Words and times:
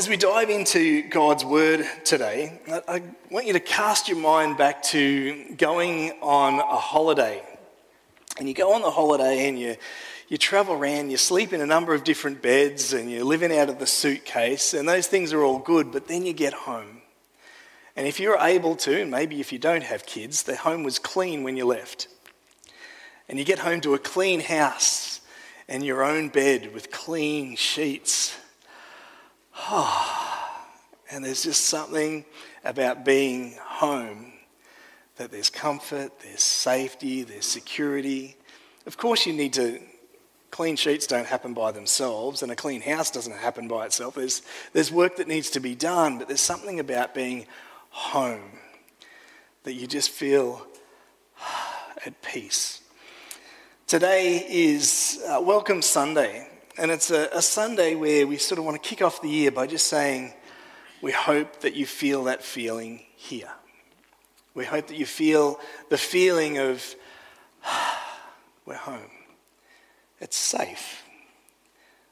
As 0.00 0.08
we 0.08 0.16
dive 0.16 0.48
into 0.48 1.06
God's 1.10 1.44
Word 1.44 1.84
today, 2.06 2.58
I 2.88 3.02
want 3.30 3.46
you 3.46 3.52
to 3.52 3.60
cast 3.60 4.08
your 4.08 4.16
mind 4.16 4.56
back 4.56 4.82
to 4.84 5.54
going 5.58 6.12
on 6.22 6.54
a 6.54 6.78
holiday. 6.78 7.42
And 8.38 8.48
you 8.48 8.54
go 8.54 8.72
on 8.72 8.80
the 8.80 8.90
holiday 8.90 9.46
and 9.46 9.58
you, 9.58 9.76
you 10.30 10.38
travel 10.38 10.72
around, 10.72 11.10
you 11.10 11.18
sleep 11.18 11.52
in 11.52 11.60
a 11.60 11.66
number 11.66 11.92
of 11.92 12.02
different 12.02 12.40
beds, 12.40 12.94
and 12.94 13.10
you're 13.10 13.24
living 13.24 13.54
out 13.54 13.68
of 13.68 13.78
the 13.78 13.86
suitcase, 13.86 14.72
and 14.72 14.88
those 14.88 15.06
things 15.06 15.34
are 15.34 15.42
all 15.42 15.58
good, 15.58 15.92
but 15.92 16.08
then 16.08 16.24
you 16.24 16.32
get 16.32 16.54
home. 16.54 17.02
And 17.94 18.06
if 18.06 18.18
you're 18.18 18.38
able 18.38 18.76
to, 18.76 19.02
and 19.02 19.10
maybe 19.10 19.38
if 19.38 19.52
you 19.52 19.58
don't 19.58 19.84
have 19.84 20.06
kids, 20.06 20.44
the 20.44 20.56
home 20.56 20.82
was 20.82 20.98
clean 20.98 21.42
when 21.42 21.58
you 21.58 21.66
left. 21.66 22.08
And 23.28 23.38
you 23.38 23.44
get 23.44 23.58
home 23.58 23.82
to 23.82 23.92
a 23.92 23.98
clean 23.98 24.40
house 24.40 25.20
and 25.68 25.84
your 25.84 26.02
own 26.02 26.30
bed 26.30 26.72
with 26.72 26.90
clean 26.90 27.54
sheets 27.54 28.34
and 31.10 31.24
there's 31.24 31.42
just 31.42 31.66
something 31.66 32.24
about 32.64 33.04
being 33.04 33.54
home 33.60 34.32
that 35.16 35.30
there's 35.30 35.50
comfort, 35.50 36.12
there's 36.20 36.42
safety, 36.42 37.22
there's 37.22 37.44
security. 37.44 38.36
Of 38.86 38.96
course, 38.96 39.26
you 39.26 39.32
need 39.32 39.52
to. 39.54 39.80
Clean 40.50 40.74
sheets 40.74 41.06
don't 41.06 41.26
happen 41.26 41.54
by 41.54 41.70
themselves, 41.70 42.42
and 42.42 42.50
a 42.50 42.56
clean 42.56 42.80
house 42.80 43.08
doesn't 43.10 43.36
happen 43.36 43.68
by 43.68 43.86
itself. 43.86 44.16
There's, 44.16 44.42
there's 44.72 44.90
work 44.90 45.16
that 45.16 45.28
needs 45.28 45.50
to 45.50 45.60
be 45.60 45.76
done, 45.76 46.18
but 46.18 46.26
there's 46.26 46.40
something 46.40 46.80
about 46.80 47.14
being 47.14 47.46
home 47.90 48.58
that 49.62 49.74
you 49.74 49.86
just 49.86 50.10
feel 50.10 50.66
at 52.04 52.20
peace. 52.22 52.80
Today 53.86 54.44
is 54.48 55.22
uh, 55.28 55.40
Welcome 55.40 55.82
Sunday, 55.82 56.49
and 56.78 56.90
it's 56.90 57.10
a, 57.10 57.28
a 57.32 57.42
Sunday 57.42 57.94
where 57.94 58.26
we 58.26 58.36
sort 58.36 58.58
of 58.58 58.64
want 58.64 58.80
to 58.80 58.88
kick 58.88 59.02
off 59.02 59.20
the 59.22 59.28
year 59.28 59.50
by 59.50 59.66
just 59.66 59.86
saying, 59.86 60.32
we 61.02 61.12
hope 61.12 61.60
that 61.60 61.74
you 61.74 61.86
feel 61.86 62.24
that 62.24 62.42
feeling 62.42 63.02
here. 63.16 63.50
We 64.54 64.64
hope 64.64 64.88
that 64.88 64.96
you 64.96 65.06
feel 65.06 65.58
the 65.88 65.98
feeling 65.98 66.58
of, 66.58 66.94
we're 68.66 68.74
home. 68.74 69.10
It's 70.20 70.36
safe. 70.36 71.02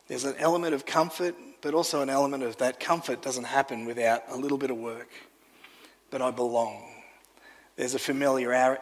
There's 0.06 0.25
an 0.25 0.36
element 0.39 0.75
of 0.75 0.86
comfort, 0.86 1.34
but 1.61 1.75
also 1.75 2.01
an 2.01 2.09
element 2.09 2.42
of 2.42 2.56
that 2.59 2.81
comfort 2.81 3.20
doesn't 3.20 3.45
happen 3.45 3.84
without 3.84 4.23
a 4.31 4.36
little 4.36 4.59
bit 4.59 4.70
of 4.70 4.79
work. 4.79 5.11
But 6.11 6.23
I 6.23 6.31
belong. 6.31 6.83
There's 7.77 7.95
a 7.95 7.98
familiarity 7.98 8.79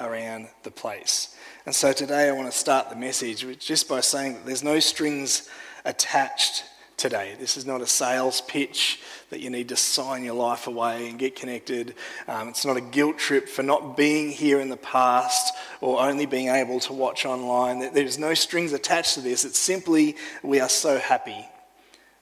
around 0.00 0.48
the 0.62 0.70
place. 0.70 1.36
And 1.66 1.74
so 1.74 1.92
today 1.92 2.28
I 2.28 2.32
want 2.32 2.50
to 2.50 2.56
start 2.56 2.90
the 2.90 2.96
message 2.96 3.44
just 3.58 3.88
by 3.88 4.00
saying 4.00 4.34
that 4.34 4.46
there's 4.46 4.62
no 4.62 4.80
strings 4.80 5.48
attached 5.84 6.64
today. 6.96 7.36
This 7.38 7.56
is 7.56 7.64
not 7.64 7.80
a 7.80 7.86
sales 7.86 8.40
pitch 8.42 9.00
that 9.30 9.40
you 9.40 9.50
need 9.50 9.68
to 9.68 9.76
sign 9.76 10.24
your 10.24 10.34
life 10.34 10.66
away 10.66 11.08
and 11.08 11.18
get 11.18 11.36
connected. 11.36 11.94
Um, 12.26 12.48
it's 12.48 12.66
not 12.66 12.76
a 12.76 12.80
guilt 12.80 13.18
trip 13.18 13.48
for 13.48 13.62
not 13.62 13.96
being 13.96 14.30
here 14.30 14.60
in 14.60 14.68
the 14.68 14.76
past 14.76 15.54
or 15.80 16.00
only 16.00 16.26
being 16.26 16.48
able 16.48 16.80
to 16.80 16.92
watch 16.92 17.24
online. 17.24 17.92
There's 17.92 18.18
no 18.18 18.34
strings 18.34 18.72
attached 18.72 19.14
to 19.14 19.20
this. 19.20 19.44
It's 19.44 19.58
simply 19.58 20.16
we 20.42 20.60
are 20.60 20.68
so 20.68 20.98
happy 20.98 21.48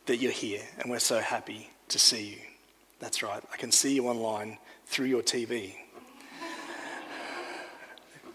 that 0.04 0.18
you're 0.18 0.32
here 0.32 0.62
and 0.78 0.90
we're 0.90 0.98
so 0.98 1.20
happy 1.20 1.70
to 1.88 1.98
see 1.98 2.30
you. 2.30 2.38
That's 3.00 3.22
right, 3.22 3.42
I 3.52 3.56
can 3.56 3.72
see 3.72 3.94
you 3.94 4.08
online 4.08 4.58
through 4.86 5.06
your 5.06 5.22
TV 5.22 5.74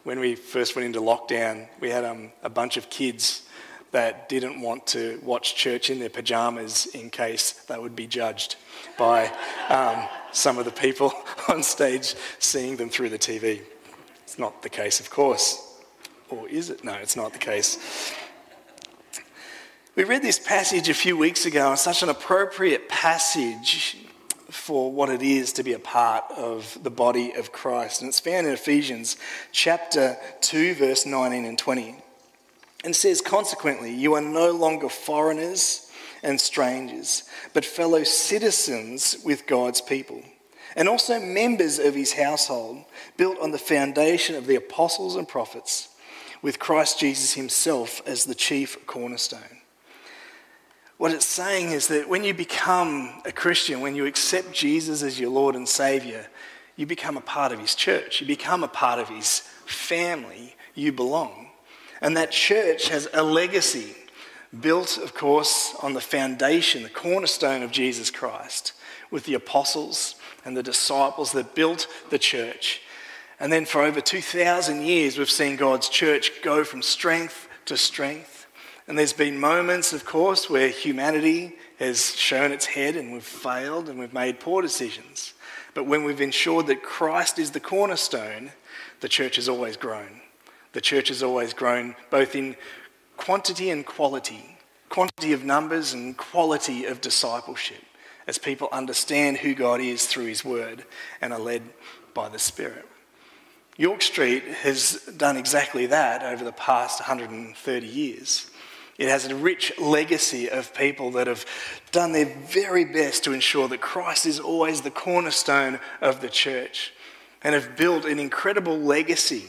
when 0.03 0.19
we 0.19 0.35
first 0.35 0.75
went 0.75 0.85
into 0.85 0.99
lockdown, 0.99 1.67
we 1.79 1.89
had 1.89 2.03
um, 2.03 2.31
a 2.43 2.49
bunch 2.49 2.77
of 2.77 2.89
kids 2.89 3.43
that 3.91 4.29
didn't 4.29 4.61
want 4.61 4.87
to 4.87 5.19
watch 5.23 5.55
church 5.55 5.89
in 5.89 5.99
their 5.99 6.09
pajamas 6.09 6.87
in 6.87 7.09
case 7.09 7.51
they 7.51 7.77
would 7.77 7.95
be 7.95 8.07
judged 8.07 8.55
by 8.97 9.31
um, 9.69 10.07
some 10.31 10.57
of 10.57 10.65
the 10.65 10.71
people 10.71 11.13
on 11.49 11.61
stage 11.61 12.15
seeing 12.39 12.77
them 12.77 12.89
through 12.89 13.09
the 13.09 13.19
TV. 13.19 13.61
It's 14.23 14.39
not 14.39 14.61
the 14.61 14.69
case, 14.69 14.99
of 14.99 15.09
course. 15.09 15.67
Or 16.29 16.47
is 16.47 16.69
it? 16.69 16.83
No, 16.83 16.93
it's 16.93 17.17
not 17.17 17.33
the 17.33 17.39
case. 17.39 18.13
We 19.95 20.05
read 20.05 20.21
this 20.21 20.39
passage 20.39 20.87
a 20.87 20.93
few 20.93 21.17
weeks 21.17 21.45
ago, 21.45 21.69
and 21.69 21.77
such 21.77 22.01
an 22.01 22.07
appropriate 22.07 22.87
passage 22.87 23.97
for 24.51 24.91
what 24.91 25.09
it 25.09 25.21
is 25.21 25.53
to 25.53 25.63
be 25.63 25.73
a 25.73 25.79
part 25.79 26.25
of 26.35 26.77
the 26.83 26.91
body 26.91 27.33
of 27.33 27.51
Christ. 27.51 28.01
And 28.01 28.09
it's 28.09 28.19
found 28.19 28.45
in 28.45 28.53
Ephesians 28.53 29.17
chapter 29.51 30.17
2, 30.41 30.75
verse 30.75 31.05
19 31.05 31.45
and 31.45 31.57
20. 31.57 31.95
And 32.83 32.95
says, 32.95 33.21
Consequently, 33.21 33.93
you 33.93 34.13
are 34.15 34.21
no 34.21 34.51
longer 34.51 34.89
foreigners 34.89 35.89
and 36.23 36.39
strangers, 36.39 37.23
but 37.53 37.65
fellow 37.65 38.03
citizens 38.03 39.17
with 39.23 39.47
God's 39.47 39.81
people, 39.81 40.21
and 40.75 40.87
also 40.87 41.19
members 41.19 41.79
of 41.79 41.95
his 41.95 42.13
household, 42.13 42.83
built 43.17 43.39
on 43.39 43.51
the 43.51 43.57
foundation 43.57 44.35
of 44.35 44.47
the 44.47 44.55
apostles 44.55 45.15
and 45.15 45.27
prophets, 45.27 45.89
with 46.41 46.59
Christ 46.59 46.99
Jesus 46.99 47.33
himself 47.33 48.01
as 48.05 48.25
the 48.25 48.35
chief 48.35 48.85
cornerstone. 48.85 49.60
What 51.01 51.13
it's 51.13 51.25
saying 51.25 51.71
is 51.71 51.87
that 51.87 52.07
when 52.07 52.23
you 52.23 52.31
become 52.31 53.23
a 53.25 53.31
Christian, 53.31 53.81
when 53.81 53.95
you 53.95 54.05
accept 54.05 54.53
Jesus 54.53 55.01
as 55.01 55.19
your 55.19 55.31
Lord 55.31 55.55
and 55.55 55.67
Savior, 55.67 56.27
you 56.75 56.85
become 56.85 57.17
a 57.17 57.21
part 57.21 57.51
of 57.51 57.57
His 57.57 57.73
church. 57.73 58.21
You 58.21 58.27
become 58.27 58.63
a 58.63 58.67
part 58.67 58.99
of 58.99 59.09
His 59.09 59.39
family. 59.65 60.55
You 60.75 60.91
belong. 60.91 61.49
And 62.01 62.15
that 62.17 62.29
church 62.29 62.89
has 62.89 63.09
a 63.15 63.23
legacy 63.23 63.95
built, 64.59 64.99
of 64.99 65.15
course, 65.15 65.73
on 65.81 65.93
the 65.93 66.01
foundation, 66.01 66.83
the 66.83 66.89
cornerstone 66.89 67.63
of 67.63 67.71
Jesus 67.71 68.11
Christ, 68.11 68.73
with 69.09 69.25
the 69.25 69.33
apostles 69.33 70.13
and 70.45 70.55
the 70.55 70.61
disciples 70.61 71.31
that 71.31 71.55
built 71.55 71.87
the 72.11 72.19
church. 72.19 72.79
And 73.39 73.51
then 73.51 73.65
for 73.65 73.81
over 73.81 74.01
2,000 74.01 74.83
years, 74.83 75.17
we've 75.17 75.31
seen 75.31 75.55
God's 75.55 75.89
church 75.89 76.43
go 76.43 76.63
from 76.63 76.83
strength 76.83 77.47
to 77.65 77.75
strength 77.75 78.40
and 78.91 78.99
there's 78.99 79.13
been 79.13 79.39
moments, 79.39 79.93
of 79.93 80.03
course, 80.03 80.49
where 80.49 80.67
humanity 80.67 81.55
has 81.79 82.13
shown 82.13 82.51
its 82.51 82.65
head 82.65 82.97
and 82.97 83.13
we've 83.13 83.23
failed 83.23 83.87
and 83.87 83.97
we've 83.97 84.11
made 84.11 84.41
poor 84.41 84.61
decisions. 84.61 85.33
But 85.73 85.85
when 85.85 86.03
we've 86.03 86.19
ensured 86.19 86.67
that 86.67 86.83
Christ 86.83 87.39
is 87.39 87.51
the 87.51 87.61
cornerstone, 87.61 88.51
the 88.99 89.07
church 89.07 89.37
has 89.37 89.47
always 89.47 89.77
grown. 89.77 90.19
The 90.73 90.81
church 90.81 91.07
has 91.07 91.23
always 91.23 91.53
grown 91.53 91.95
both 92.09 92.35
in 92.35 92.57
quantity 93.15 93.69
and 93.69 93.85
quality 93.85 94.57
quantity 94.89 95.31
of 95.31 95.45
numbers 95.45 95.93
and 95.93 96.17
quality 96.17 96.83
of 96.83 96.99
discipleship 96.99 97.81
as 98.27 98.37
people 98.37 98.67
understand 98.73 99.37
who 99.37 99.55
God 99.55 99.79
is 99.79 100.05
through 100.05 100.25
His 100.25 100.43
Word 100.43 100.83
and 101.21 101.31
are 101.31 101.39
led 101.39 101.61
by 102.13 102.27
the 102.27 102.39
Spirit. 102.39 102.85
York 103.77 104.01
Street 104.01 104.43
has 104.43 104.95
done 105.15 105.37
exactly 105.37 105.85
that 105.85 106.23
over 106.23 106.43
the 106.43 106.51
past 106.51 106.99
130 106.99 107.87
years. 107.87 108.50
It 109.01 109.09
has 109.09 109.25
a 109.25 109.33
rich 109.33 109.73
legacy 109.79 110.47
of 110.47 110.75
people 110.75 111.09
that 111.13 111.25
have 111.25 111.43
done 111.91 112.11
their 112.11 112.27
very 112.27 112.85
best 112.85 113.23
to 113.23 113.33
ensure 113.33 113.67
that 113.67 113.81
Christ 113.81 114.27
is 114.27 114.39
always 114.39 114.81
the 114.81 114.91
cornerstone 114.91 115.79
of 116.01 116.21
the 116.21 116.29
church 116.29 116.93
and 117.41 117.55
have 117.55 117.75
built 117.75 118.05
an 118.05 118.19
incredible 118.19 118.77
legacy 118.77 119.45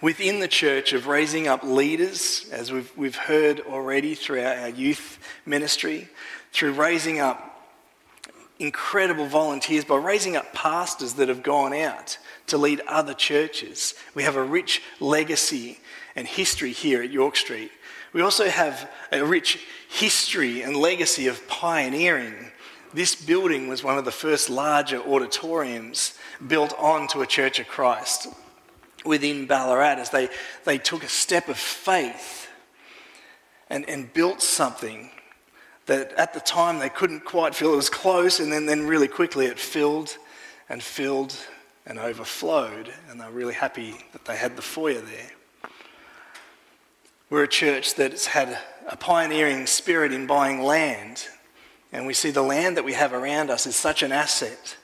within 0.00 0.40
the 0.40 0.48
church 0.48 0.94
of 0.94 1.08
raising 1.08 1.46
up 1.46 1.62
leaders, 1.62 2.48
as 2.50 2.72
we've, 2.72 2.90
we've 2.96 3.16
heard 3.16 3.60
already 3.60 4.14
throughout 4.14 4.56
our 4.56 4.70
youth 4.70 5.18
ministry, 5.44 6.08
through 6.54 6.72
raising 6.72 7.20
up 7.20 7.68
incredible 8.58 9.26
volunteers, 9.26 9.84
by 9.84 9.96
raising 9.96 10.36
up 10.36 10.54
pastors 10.54 11.12
that 11.14 11.28
have 11.28 11.42
gone 11.42 11.74
out 11.74 12.16
to 12.46 12.56
lead 12.56 12.80
other 12.88 13.12
churches. 13.12 13.92
We 14.14 14.22
have 14.22 14.36
a 14.36 14.42
rich 14.42 14.80
legacy 15.00 15.80
and 16.16 16.26
history 16.26 16.72
here 16.72 17.02
at 17.02 17.10
York 17.10 17.36
Street 17.36 17.70
we 18.12 18.20
also 18.20 18.48
have 18.48 18.90
a 19.10 19.24
rich 19.24 19.60
history 19.88 20.62
and 20.62 20.76
legacy 20.76 21.28
of 21.28 21.46
pioneering. 21.48 22.34
This 22.94 23.14
building 23.14 23.68
was 23.68 23.82
one 23.82 23.98
of 23.98 24.04
the 24.04 24.10
first 24.10 24.50
larger 24.50 25.00
auditoriums 25.00 26.18
built 26.46 26.74
onto 26.78 27.22
a 27.22 27.26
Church 27.26 27.58
of 27.58 27.68
Christ. 27.68 28.28
within 29.04 29.46
Ballarat 29.46 29.98
as 29.98 30.10
they, 30.10 30.28
they 30.64 30.78
took 30.78 31.04
a 31.04 31.08
step 31.08 31.48
of 31.48 31.56
faith 31.56 32.48
and, 33.68 33.88
and 33.88 34.12
built 34.12 34.42
something 34.42 35.10
that 35.86 36.12
at 36.12 36.34
the 36.34 36.40
time 36.40 36.78
they 36.78 36.88
couldn't 36.88 37.24
quite 37.24 37.54
feel 37.54 37.72
it 37.72 37.76
was 37.76 37.90
close, 37.90 38.38
and 38.38 38.52
then, 38.52 38.66
then 38.66 38.86
really 38.86 39.08
quickly 39.08 39.46
it 39.46 39.58
filled 39.58 40.16
and 40.68 40.82
filled 40.82 41.36
and 41.86 41.98
overflowed, 41.98 42.92
and 43.08 43.20
they're 43.20 43.30
really 43.30 43.54
happy 43.54 43.96
that 44.12 44.24
they 44.24 44.36
had 44.36 44.54
the 44.54 44.62
foyer 44.62 45.00
there. 45.00 45.30
We're 47.32 47.44
a 47.44 47.48
church 47.48 47.94
that's 47.94 48.26
had 48.26 48.58
a 48.86 48.94
pioneering 48.94 49.66
spirit 49.66 50.12
in 50.12 50.26
buying 50.26 50.60
land, 50.60 51.26
and 51.90 52.06
we 52.06 52.12
see 52.12 52.30
the 52.30 52.42
land 52.42 52.76
that 52.76 52.84
we 52.84 52.92
have 52.92 53.14
around 53.14 53.48
us 53.48 53.66
is 53.66 53.74
such 53.74 54.02
an 54.02 54.12
asset. 54.12 54.76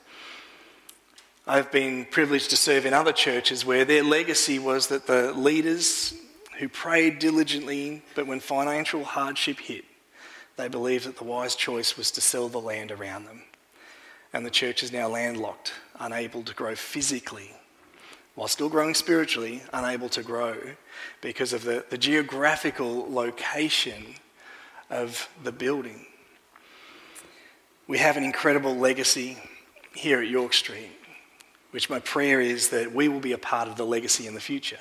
I've 1.47 1.71
been 1.71 2.07
privileged 2.07 2.49
to 2.49 2.57
serve 2.57 2.87
in 2.87 2.95
other 2.95 3.13
churches 3.13 3.67
where 3.67 3.85
their 3.85 4.03
legacy 4.03 4.59
was 4.59 4.87
that 4.87 5.07
the 5.07 5.35
leaders 5.35 6.15
who 6.59 6.71
prayed 6.71 7.19
diligently, 7.19 8.01
but 8.15 8.27
when 8.27 8.41
financial 8.41 9.05
hardship 9.05 9.59
hit, 9.59 9.85
they 10.57 10.69
believed 10.69 11.05
that 11.05 11.19
the 11.19 11.25
wise 11.25 11.55
choice 11.55 11.99
was 11.99 12.11
to 12.13 12.23
sell 12.23 12.49
the 12.49 12.57
land 12.57 12.91
around 12.91 13.27
them. 13.27 13.43
And 14.33 14.47
the 14.47 14.51
church 14.51 14.83
is 14.83 14.91
now 14.91 15.09
landlocked, 15.09 15.75
unable 16.01 16.43
to 16.45 16.55
grow 16.55 16.75
physically, 16.75 17.55
while 18.39 18.47
still 18.47 18.69
growing 18.69 18.95
spiritually, 18.95 19.61
unable 19.73 20.09
to 20.09 20.23
grow 20.23 20.57
because 21.21 21.53
of 21.53 21.65
the, 21.65 21.85
the 21.91 21.99
geographical 21.99 23.13
location 23.13 24.15
of 24.91 25.29
the 25.43 25.51
building. 25.51 26.07
We 27.89 27.99
have 27.99 28.17
an 28.17 28.23
incredible 28.23 28.77
legacy 28.77 29.39
here 29.93 30.23
at 30.23 30.29
York 30.29 30.53
Street, 30.53 30.93
which 31.73 31.91
my 31.91 31.99
prayer 31.99 32.41
is 32.41 32.69
that 32.69 32.95
we 32.95 33.09
will 33.09 33.19
be 33.19 33.33
a 33.33 33.39
part 33.39 33.67
of 33.67 33.75
the 33.75 33.85
legacy 33.85 34.29
in 34.29 34.35
the 34.35 34.41
future 34.41 34.79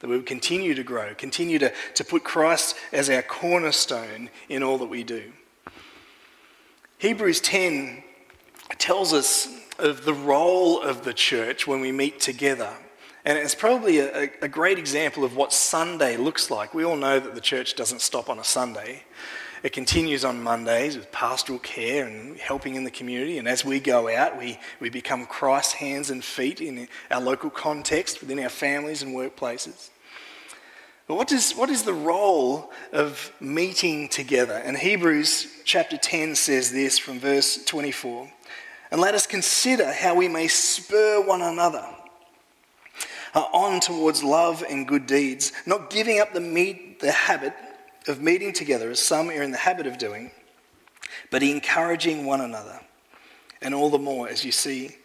that 0.00 0.08
we 0.08 0.16
would 0.16 0.24
continue 0.24 0.72
to 0.72 0.82
grow, 0.82 1.14
continue 1.16 1.58
to, 1.58 1.74
to 1.96 2.02
put 2.04 2.24
Christ 2.24 2.76
as 2.92 3.10
our 3.10 3.22
cornerstone 3.22 4.30
in 4.48 4.62
all 4.62 4.78
that 4.78 4.86
we 4.86 5.04
do. 5.04 5.32
Hebrews 6.96 7.42
10 7.42 8.02
tells 8.78 9.12
us 9.12 9.48
of 9.78 10.06
the 10.06 10.14
role 10.14 10.80
of 10.80 11.04
the 11.04 11.12
church 11.12 11.66
when 11.66 11.80
we 11.80 11.92
meet 11.92 12.20
together. 12.20 12.72
And 13.26 13.36
it's 13.36 13.56
probably 13.56 13.98
a, 13.98 14.30
a, 14.40 14.46
great 14.46 14.78
example 14.78 15.24
of 15.24 15.34
what 15.34 15.52
Sunday 15.52 16.16
looks 16.16 16.48
like. 16.48 16.72
We 16.72 16.84
all 16.84 16.94
know 16.94 17.18
that 17.18 17.34
the 17.34 17.40
church 17.40 17.74
doesn't 17.74 18.00
stop 18.00 18.30
on 18.30 18.38
a 18.38 18.44
Sunday. 18.44 19.02
It 19.64 19.72
continues 19.72 20.24
on 20.24 20.44
Mondays 20.44 20.96
with 20.96 21.10
pastoral 21.10 21.58
care 21.58 22.06
and 22.06 22.38
helping 22.38 22.76
in 22.76 22.84
the 22.84 22.90
community. 22.90 23.38
And 23.38 23.48
as 23.48 23.64
we 23.64 23.80
go 23.80 24.08
out, 24.08 24.38
we, 24.38 24.60
we 24.78 24.90
become 24.90 25.26
Christ's 25.26 25.72
hands 25.72 26.08
and 26.08 26.22
feet 26.22 26.60
in 26.60 26.86
our 27.10 27.20
local 27.20 27.50
context, 27.50 28.20
within 28.20 28.38
our 28.38 28.48
families 28.48 29.02
and 29.02 29.12
workplaces. 29.12 29.90
But 31.08 31.16
what, 31.16 31.26
does, 31.26 31.52
what 31.54 31.68
is 31.68 31.82
the 31.82 31.94
role 31.94 32.70
of 32.92 33.32
meeting 33.40 34.08
together? 34.08 34.54
And 34.54 34.76
Hebrews 34.76 35.48
chapter 35.64 35.96
10 35.96 36.36
says 36.36 36.70
this 36.70 36.96
from 36.96 37.18
verse 37.18 37.64
24. 37.64 38.30
And 38.92 39.00
let 39.00 39.16
us 39.16 39.26
consider 39.26 39.92
how 39.92 40.14
we 40.14 40.28
may 40.28 40.46
spur 40.46 41.20
one 41.26 41.42
another 41.42 41.84
uh, 43.36 43.44
on 43.52 43.80
towards 43.80 44.24
love 44.24 44.64
and 44.68 44.88
good 44.88 45.06
deeds, 45.06 45.52
not 45.66 45.90
giving 45.90 46.18
up 46.18 46.32
the, 46.32 46.40
meet, 46.40 46.98
the 47.00 47.12
habit 47.12 47.52
of 48.08 48.22
meeting 48.22 48.52
together 48.52 48.90
as 48.90 48.98
some 48.98 49.28
are 49.28 49.42
in 49.42 49.50
the 49.50 49.58
habit 49.58 49.86
of 49.86 49.98
doing, 49.98 50.30
but 51.30 51.42
encouraging 51.42 52.24
one 52.24 52.40
another, 52.40 52.80
and 53.60 53.74
all 53.74 53.90
the 53.90 53.98
more 53.98 54.26
as 54.26 54.42
you 54.44 54.50
see 54.50 54.96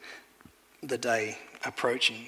the 0.82 0.98
day 0.98 1.38
approaching. 1.66 2.28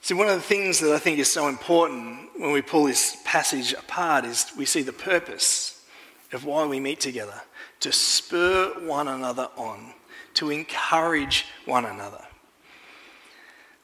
See, 0.00 0.14
one 0.14 0.28
of 0.28 0.36
the 0.36 0.40
things 0.40 0.78
that 0.78 0.94
I 0.94 0.98
think 0.98 1.18
is 1.18 1.30
so 1.30 1.48
important 1.48 2.30
when 2.38 2.52
we 2.52 2.62
pull 2.62 2.84
this 2.84 3.16
passage 3.24 3.72
apart 3.72 4.24
is 4.24 4.46
we 4.56 4.64
see 4.64 4.82
the 4.82 4.92
purpose 4.92 5.84
of 6.32 6.44
why 6.44 6.64
we 6.66 6.78
meet 6.78 7.00
together 7.00 7.42
to 7.80 7.90
spur 7.90 8.86
one 8.86 9.08
another 9.08 9.48
on, 9.56 9.92
to 10.34 10.50
encourage 10.50 11.46
one 11.64 11.84
another. 11.84 12.22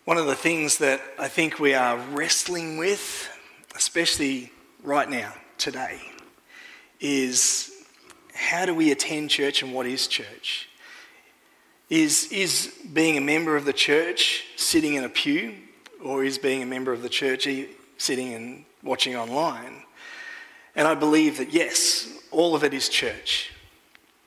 One 0.05 0.19
of 0.19 0.27
the 0.27 0.35
things 0.35 0.79
that 0.79 1.01
I 1.17 1.29
think 1.29 1.61
we 1.61 1.75
are 1.75 1.97
wrestling 1.97 2.77
with 2.77 3.31
especially 3.77 4.51
right 4.83 5.09
now, 5.09 5.33
today, 5.59 6.01
is 7.01 7.71
how 8.35 8.67
do 8.67 8.75
we 8.75 8.91
attend 8.91 9.31
church 9.31 9.63
and 9.63 9.73
what 9.73 9.87
is 9.87 10.07
church? 10.09 10.69
Is, 11.89 12.33
is 12.33 12.75
being 12.93 13.17
a 13.17 13.21
member 13.21 13.57
of 13.57 13.65
the 13.65 13.73
church 13.73 14.45
sitting 14.57 14.95
in 14.95 15.05
a 15.05 15.09
pew, 15.09 15.55
or 16.03 16.25
is 16.25 16.37
being 16.37 16.63
a 16.63 16.67
member 16.67 16.93
of 16.93 17.03
the 17.03 17.09
church 17.09 17.49
sitting 17.99 18.35
and 18.35 18.65
watching 18.83 19.15
online? 19.15 19.83
And 20.75 20.89
I 20.89 20.95
believe 20.95 21.39
that 21.39 21.53
yes, 21.53 22.09
all 22.31 22.55
of 22.55 22.65
it 22.65 22.75
is 22.75 22.89
church. 22.89 23.53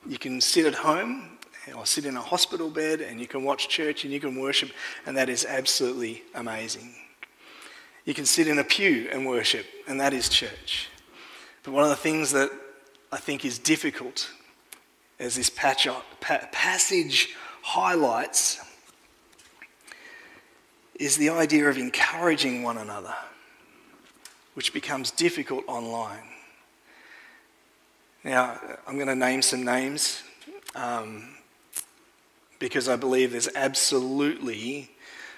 You 0.07 0.17
can 0.17 0.39
sit 0.39 0.65
at 0.65 0.75
home 0.75 1.34
or 1.73 1.85
sit 1.85 2.05
in 2.05 2.15
a 2.15 2.21
hospital 2.21 2.69
bed 2.69 3.01
and 3.01 3.19
you 3.19 3.27
can 3.27 3.43
watch 3.43 3.69
church 3.69 4.03
and 4.03 4.13
you 4.13 4.19
can 4.19 4.39
worship, 4.39 4.71
and 5.05 5.17
that 5.17 5.29
is 5.29 5.45
absolutely 5.45 6.23
amazing. 6.33 6.93
You 8.05 8.13
can 8.13 8.25
sit 8.25 8.47
in 8.47 8.59
a 8.59 8.63
pew 8.63 9.09
and 9.11 9.25
worship, 9.25 9.65
and 9.87 9.99
that 9.99 10.13
is 10.13 10.29
church. 10.29 10.89
But 11.63 11.73
one 11.73 11.83
of 11.83 11.89
the 11.89 11.95
things 11.95 12.31
that 12.31 12.51
I 13.11 13.17
think 13.17 13.43
is 13.45 13.57
difficult, 13.57 14.29
as 15.19 15.35
this 15.35 15.49
passage 15.49 17.35
highlights, 17.63 18.59
is 20.99 21.17
the 21.17 21.29
idea 21.29 21.67
of 21.67 21.77
encouraging 21.77 22.61
one 22.61 22.77
another, 22.77 23.15
which 24.53 24.71
becomes 24.71 25.09
difficult 25.09 25.63
online. 25.67 26.23
Now, 28.23 28.59
I'm 28.87 28.95
going 28.95 29.07
to 29.07 29.15
name 29.15 29.41
some 29.41 29.63
names 29.63 30.23
um, 30.75 31.35
because 32.65 32.89
I 32.89 32.95
believe 32.95 33.29
there's 33.29 33.47
absolutely 33.53 34.89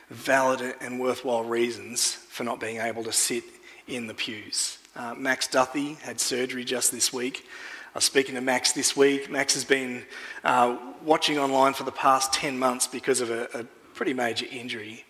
valid 0.09 0.75
and 0.79 0.97
worthwhile 0.97 1.43
reasons 1.43 2.13
for 2.13 2.45
not 2.45 2.57
being 2.57 2.77
able 2.77 3.03
to 3.03 3.11
sit 3.11 3.43
in 3.85 4.07
the 4.07 4.13
pews. 4.13 4.77
Uh, 4.95 5.13
Max 5.13 5.45
Duthie 5.45 5.95
had 5.95 6.21
surgery 6.21 6.63
just 6.63 6.89
this 6.89 7.11
week. 7.11 7.45
I 7.93 7.97
was 7.97 8.05
speaking 8.05 8.35
to 8.35 8.39
Max 8.39 8.71
this 8.71 8.95
week. 8.95 9.29
Max 9.29 9.55
has 9.55 9.65
been 9.65 10.05
uh, 10.45 10.77
watching 11.03 11.37
online 11.37 11.73
for 11.73 11.83
the 11.83 11.91
past 11.91 12.31
10 12.31 12.57
months 12.57 12.87
because 12.87 13.19
of 13.19 13.29
a, 13.29 13.49
a 13.53 13.65
pretty 13.93 14.13
major 14.13 14.45
injury. 14.49 15.03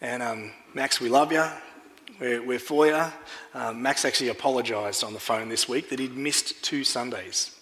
And 0.00 0.22
um, 0.22 0.52
Max, 0.72 1.00
we 1.00 1.08
love 1.08 1.32
you. 1.32 1.44
We're, 2.20 2.44
we're 2.44 2.60
for 2.60 2.86
you. 2.86 3.04
Um, 3.54 3.82
Max 3.82 4.04
actually 4.04 4.28
apologised 4.28 5.02
on 5.02 5.14
the 5.14 5.18
phone 5.18 5.48
this 5.48 5.68
week 5.68 5.90
that 5.90 5.98
he'd 5.98 6.16
missed 6.16 6.62
two 6.62 6.84
Sundays. 6.84 7.56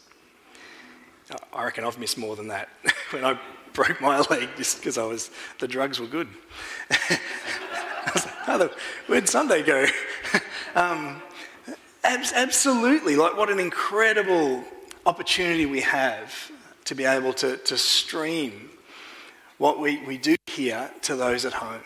I 1.54 1.64
reckon 1.64 1.84
I've 1.84 1.98
missed 1.98 2.18
more 2.18 2.36
than 2.36 2.48
that. 2.48 2.68
when 3.12 3.24
I 3.24 3.38
broke 3.72 4.00
my 4.00 4.20
leg 4.30 4.48
just 4.56 4.78
because 4.78 4.98
I 4.98 5.04
was 5.04 5.30
the 5.58 5.68
drugs 5.68 6.00
were 6.00 6.06
good. 6.06 6.28
like, 8.48 8.72
where'd 9.06 9.28
Sunday 9.28 9.62
go? 9.62 9.86
um, 10.74 11.22
ab- 12.04 12.26
absolutely, 12.34 13.16
like 13.16 13.36
what 13.36 13.50
an 13.50 13.58
incredible 13.58 14.64
opportunity 15.06 15.66
we 15.66 15.80
have 15.80 16.50
to 16.84 16.94
be 16.94 17.04
able 17.04 17.32
to, 17.34 17.56
to 17.58 17.76
stream 17.76 18.70
what 19.58 19.78
we, 19.78 20.02
we 20.04 20.16
do 20.16 20.36
here 20.46 20.90
to 21.02 21.16
those 21.16 21.44
at 21.44 21.52
home, 21.52 21.82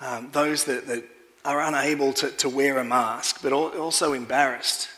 um, 0.00 0.28
those 0.32 0.64
that, 0.64 0.86
that 0.86 1.04
are 1.44 1.60
unable 1.62 2.12
to, 2.12 2.30
to 2.30 2.48
wear 2.48 2.78
a 2.78 2.84
mask, 2.84 3.40
but 3.42 3.52
also 3.52 4.12
embarrassed 4.12 4.88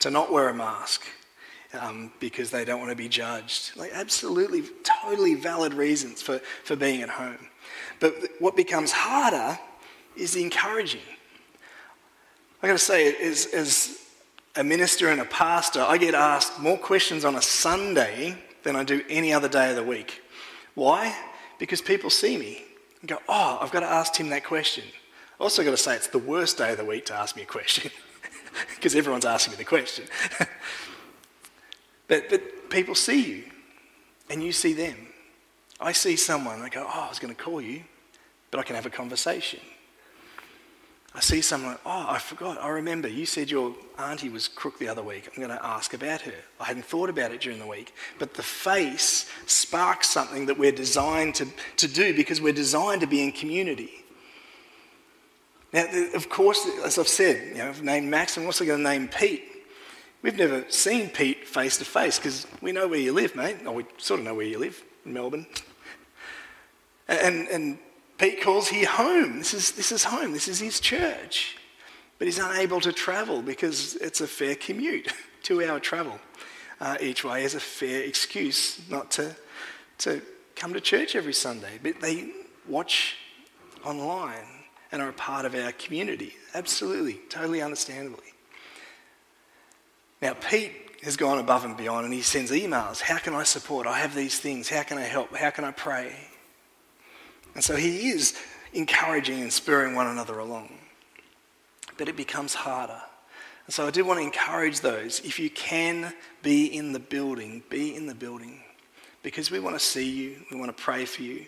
to 0.00 0.10
not 0.10 0.32
wear 0.32 0.48
a 0.48 0.54
mask 0.54 1.06
um, 1.78 2.12
because 2.20 2.50
they 2.50 2.64
don't 2.64 2.78
want 2.78 2.90
to 2.90 2.96
be 2.96 3.08
judged. 3.08 3.76
Like, 3.76 3.92
absolutely, 3.92 4.64
totally 4.82 5.34
valid 5.34 5.74
reasons 5.74 6.22
for, 6.22 6.38
for 6.64 6.76
being 6.76 7.02
at 7.02 7.08
home. 7.08 7.48
But 8.00 8.14
what 8.38 8.56
becomes 8.56 8.92
harder 8.92 9.58
is 10.16 10.36
encouraging. 10.36 11.00
I've 12.62 12.68
got 12.68 12.74
to 12.74 12.78
say, 12.78 13.14
as, 13.16 13.46
as 13.46 13.98
a 14.56 14.64
minister 14.64 15.08
and 15.08 15.20
a 15.20 15.24
pastor, 15.24 15.80
I 15.80 15.98
get 15.98 16.14
asked 16.14 16.60
more 16.60 16.76
questions 16.76 17.24
on 17.24 17.36
a 17.36 17.42
Sunday 17.42 18.36
than 18.62 18.76
I 18.76 18.84
do 18.84 19.02
any 19.08 19.32
other 19.32 19.48
day 19.48 19.70
of 19.70 19.76
the 19.76 19.82
week. 19.82 20.22
Why? 20.74 21.16
Because 21.58 21.80
people 21.80 22.10
see 22.10 22.36
me 22.38 22.64
and 23.00 23.08
go, 23.08 23.18
oh, 23.28 23.58
I've 23.60 23.72
got 23.72 23.80
to 23.80 23.86
ask 23.86 24.14
Tim 24.14 24.28
that 24.30 24.44
question. 24.44 24.84
I 25.40 25.42
also 25.42 25.64
got 25.64 25.70
to 25.70 25.76
say, 25.76 25.96
it's 25.96 26.08
the 26.08 26.18
worst 26.18 26.58
day 26.58 26.72
of 26.72 26.78
the 26.78 26.84
week 26.84 27.06
to 27.06 27.14
ask 27.14 27.34
me 27.34 27.42
a 27.42 27.46
question 27.46 27.90
because 28.76 28.94
everyone's 28.94 29.24
asking 29.24 29.52
me 29.52 29.58
the 29.58 29.64
question. 29.64 30.04
But, 32.12 32.28
but 32.28 32.68
people 32.68 32.94
see 32.94 33.24
you 33.24 33.44
and 34.28 34.42
you 34.42 34.52
see 34.52 34.74
them. 34.74 34.96
I 35.80 35.92
see 35.92 36.16
someone, 36.16 36.60
I 36.60 36.68
go, 36.68 36.84
Oh, 36.86 37.04
I 37.06 37.08
was 37.08 37.18
going 37.18 37.34
to 37.34 37.42
call 37.42 37.58
you, 37.58 37.84
but 38.50 38.60
I 38.60 38.64
can 38.64 38.76
have 38.76 38.84
a 38.84 38.90
conversation. 38.90 39.60
I 41.14 41.20
see 41.20 41.40
someone, 41.40 41.78
oh, 41.86 42.06
I 42.06 42.18
forgot, 42.18 42.60
I 42.60 42.68
remember, 42.68 43.08
you 43.08 43.24
said 43.24 43.50
your 43.50 43.74
auntie 43.98 44.28
was 44.28 44.46
crook 44.46 44.78
the 44.78 44.88
other 44.88 45.02
week. 45.02 45.26
I'm 45.26 45.42
going 45.42 45.56
to 45.56 45.64
ask 45.64 45.94
about 45.94 46.20
her. 46.20 46.34
I 46.60 46.64
hadn't 46.64 46.84
thought 46.84 47.08
about 47.08 47.32
it 47.32 47.40
during 47.40 47.58
the 47.58 47.66
week. 47.66 47.94
But 48.18 48.34
the 48.34 48.42
face 48.42 49.30
sparks 49.46 50.10
something 50.10 50.44
that 50.46 50.58
we're 50.58 50.70
designed 50.70 51.36
to, 51.36 51.46
to 51.78 51.88
do 51.88 52.14
because 52.14 52.42
we're 52.42 52.52
designed 52.52 53.00
to 53.00 53.06
be 53.06 53.22
in 53.22 53.32
community. 53.32 54.04
Now, 55.72 55.86
of 56.14 56.28
course, 56.28 56.68
as 56.84 56.98
I've 56.98 57.08
said, 57.08 57.56
you 57.56 57.62
know, 57.62 57.70
I've 57.70 57.82
named 57.82 58.10
Max, 58.10 58.36
I'm 58.36 58.44
also 58.44 58.66
going 58.66 58.84
to 58.84 58.84
name 58.84 59.08
Pete. 59.08 59.51
We've 60.22 60.36
never 60.36 60.64
seen 60.70 61.10
Pete 61.10 61.46
face 61.46 61.76
to 61.78 61.84
face 61.84 62.18
because 62.18 62.46
we 62.60 62.72
know 62.72 62.86
where 62.88 62.98
you 62.98 63.12
live, 63.12 63.34
mate. 63.34 63.56
Oh, 63.66 63.72
we 63.72 63.84
sort 63.98 64.20
of 64.20 64.26
know 64.26 64.34
where 64.34 64.46
you 64.46 64.58
live 64.58 64.82
in 65.04 65.12
Melbourne. 65.12 65.46
And, 67.08 67.48
and 67.48 67.78
Pete 68.18 68.40
calls 68.40 68.68
here 68.68 68.86
home. 68.86 69.38
This 69.38 69.52
is, 69.52 69.72
this 69.72 69.90
is 69.90 70.04
home. 70.04 70.32
This 70.32 70.46
is 70.48 70.60
his 70.60 70.80
church. 70.80 71.56
But 72.18 72.28
he's 72.28 72.38
unable 72.38 72.80
to 72.80 72.92
travel 72.92 73.42
because 73.42 73.96
it's 73.96 74.20
a 74.20 74.28
fair 74.28 74.54
commute, 74.54 75.12
two 75.42 75.64
hour 75.64 75.80
travel 75.80 76.20
uh, 76.82 76.96
each 77.00 77.22
way 77.22 77.44
is 77.44 77.54
a 77.54 77.60
fair 77.60 78.02
excuse 78.02 78.80
not 78.90 79.08
to, 79.12 79.34
to 79.98 80.20
come 80.56 80.74
to 80.74 80.80
church 80.80 81.14
every 81.14 81.32
Sunday. 81.32 81.78
But 81.80 82.00
they 82.00 82.30
watch 82.68 83.16
online 83.84 84.44
and 84.90 85.00
are 85.00 85.08
a 85.08 85.12
part 85.12 85.46
of 85.46 85.54
our 85.54 85.70
community. 85.72 86.34
Absolutely, 86.54 87.20
totally 87.28 87.62
understandably. 87.62 88.31
Now, 90.22 90.34
Pete 90.34 90.72
has 91.02 91.16
gone 91.16 91.38
above 91.38 91.64
and 91.64 91.76
beyond 91.76 92.04
and 92.04 92.14
he 92.14 92.22
sends 92.22 92.52
emails. 92.52 93.00
How 93.00 93.18
can 93.18 93.34
I 93.34 93.42
support? 93.42 93.88
I 93.88 93.98
have 93.98 94.14
these 94.14 94.38
things. 94.38 94.68
How 94.68 94.84
can 94.84 94.96
I 94.96 95.02
help? 95.02 95.34
How 95.34 95.50
can 95.50 95.64
I 95.64 95.72
pray? 95.72 96.14
And 97.54 97.62
so 97.62 97.74
he 97.74 98.10
is 98.10 98.38
encouraging 98.72 99.42
and 99.42 99.52
spurring 99.52 99.96
one 99.96 100.06
another 100.06 100.38
along. 100.38 100.72
But 101.98 102.08
it 102.08 102.16
becomes 102.16 102.54
harder. 102.54 103.02
And 103.66 103.74
so 103.74 103.86
I 103.86 103.90
do 103.90 104.04
want 104.04 104.20
to 104.20 104.24
encourage 104.24 104.80
those, 104.80 105.20
if 105.20 105.38
you 105.38 105.50
can 105.50 106.12
be 106.42 106.66
in 106.66 106.92
the 106.92 106.98
building, 106.98 107.62
be 107.68 107.94
in 107.94 108.06
the 108.06 108.14
building. 108.14 108.60
Because 109.22 109.50
we 109.50 109.60
want 109.60 109.78
to 109.78 109.84
see 109.84 110.08
you, 110.08 110.36
we 110.50 110.56
want 110.56 110.76
to 110.76 110.82
pray 110.82 111.04
for 111.04 111.22
you, 111.22 111.46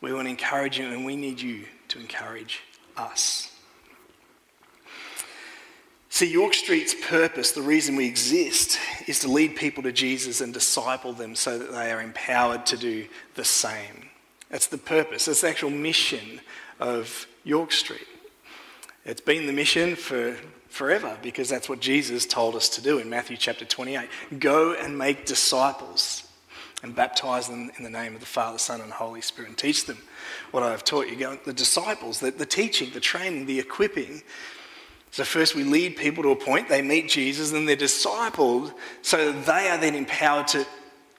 we 0.00 0.12
want 0.12 0.26
to 0.26 0.30
encourage 0.30 0.78
you, 0.78 0.86
and 0.86 1.04
we 1.04 1.14
need 1.14 1.40
you 1.40 1.66
to 1.88 2.00
encourage 2.00 2.62
us. 2.96 3.49
See, 6.12 6.26
York 6.26 6.54
Street's 6.54 6.94
purpose, 6.94 7.52
the 7.52 7.62
reason 7.62 7.94
we 7.94 8.04
exist, 8.04 8.78
is 9.06 9.20
to 9.20 9.28
lead 9.28 9.54
people 9.54 9.84
to 9.84 9.92
Jesus 9.92 10.40
and 10.40 10.52
disciple 10.52 11.12
them 11.12 11.36
so 11.36 11.56
that 11.56 11.70
they 11.70 11.92
are 11.92 12.02
empowered 12.02 12.66
to 12.66 12.76
do 12.76 13.06
the 13.36 13.44
same. 13.44 14.10
That's 14.50 14.66
the 14.66 14.76
purpose, 14.76 15.26
that's 15.26 15.42
the 15.42 15.48
actual 15.48 15.70
mission 15.70 16.40
of 16.80 17.26
York 17.44 17.70
Street. 17.70 18.08
It's 19.04 19.20
been 19.20 19.46
the 19.46 19.52
mission 19.52 19.94
for 19.94 20.36
forever 20.68 21.16
because 21.22 21.48
that's 21.48 21.68
what 21.68 21.80
Jesus 21.80 22.26
told 22.26 22.56
us 22.56 22.68
to 22.70 22.82
do 22.82 22.98
in 22.98 23.08
Matthew 23.08 23.36
chapter 23.36 23.64
28. 23.64 24.08
Go 24.40 24.74
and 24.74 24.98
make 24.98 25.26
disciples 25.26 26.24
and 26.82 26.94
baptize 26.94 27.48
them 27.48 27.70
in 27.78 27.84
the 27.84 27.90
name 27.90 28.14
of 28.14 28.20
the 28.20 28.26
Father, 28.26 28.58
Son, 28.58 28.80
and 28.80 28.90
Holy 28.90 29.20
Spirit 29.20 29.48
and 29.48 29.58
teach 29.58 29.86
them 29.86 29.98
what 30.50 30.64
I 30.64 30.72
have 30.72 30.82
taught 30.82 31.08
you. 31.08 31.38
The 31.44 31.52
disciples, 31.52 32.18
the, 32.18 32.32
the 32.32 32.46
teaching, 32.46 32.90
the 32.92 33.00
training, 33.00 33.46
the 33.46 33.60
equipping. 33.60 34.22
So, 35.12 35.24
first 35.24 35.54
we 35.54 35.64
lead 35.64 35.96
people 35.96 36.22
to 36.22 36.30
a 36.30 36.36
point, 36.36 36.68
they 36.68 36.82
meet 36.82 37.08
Jesus, 37.08 37.52
and 37.52 37.68
they're 37.68 37.76
discipled 37.76 38.72
so 39.02 39.32
they 39.32 39.68
are 39.68 39.78
then 39.78 39.94
empowered 39.94 40.46
to 40.48 40.66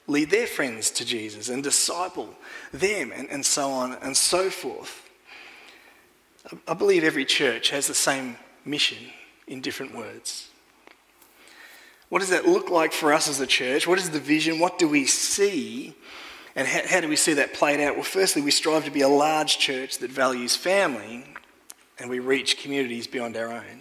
lead 0.06 0.30
their 0.30 0.46
friends 0.46 0.90
to 0.92 1.04
Jesus 1.04 1.48
and 1.48 1.62
disciple 1.62 2.34
them, 2.72 3.12
and, 3.14 3.28
and 3.30 3.44
so 3.44 3.70
on 3.70 3.92
and 4.02 4.16
so 4.16 4.50
forth. 4.50 5.10
I 6.66 6.74
believe 6.74 7.04
every 7.04 7.24
church 7.24 7.70
has 7.70 7.86
the 7.86 7.94
same 7.94 8.36
mission 8.64 8.98
in 9.46 9.60
different 9.60 9.94
words. 9.94 10.48
What 12.08 12.18
does 12.18 12.30
that 12.30 12.46
look 12.46 12.68
like 12.68 12.92
for 12.92 13.12
us 13.12 13.28
as 13.28 13.40
a 13.40 13.46
church? 13.46 13.86
What 13.86 13.98
is 13.98 14.10
the 14.10 14.18
vision? 14.18 14.58
What 14.58 14.78
do 14.78 14.88
we 14.88 15.06
see? 15.06 15.94
And 16.54 16.68
how, 16.68 16.86
how, 16.86 17.00
do 17.00 17.08
we 17.08 17.16
see 17.16 17.34
that 17.34 17.54
played 17.54 17.80
out? 17.80 17.94
Well, 17.94 18.04
firstly, 18.04 18.42
we 18.42 18.50
strive 18.50 18.84
to 18.84 18.90
be 18.90 19.00
a 19.00 19.08
large 19.08 19.58
church 19.58 19.98
that 19.98 20.10
values 20.10 20.54
family 20.54 21.24
and 22.02 22.10
we 22.10 22.18
reach 22.18 22.58
communities 22.58 23.06
beyond 23.06 23.36
our 23.36 23.52
own. 23.52 23.80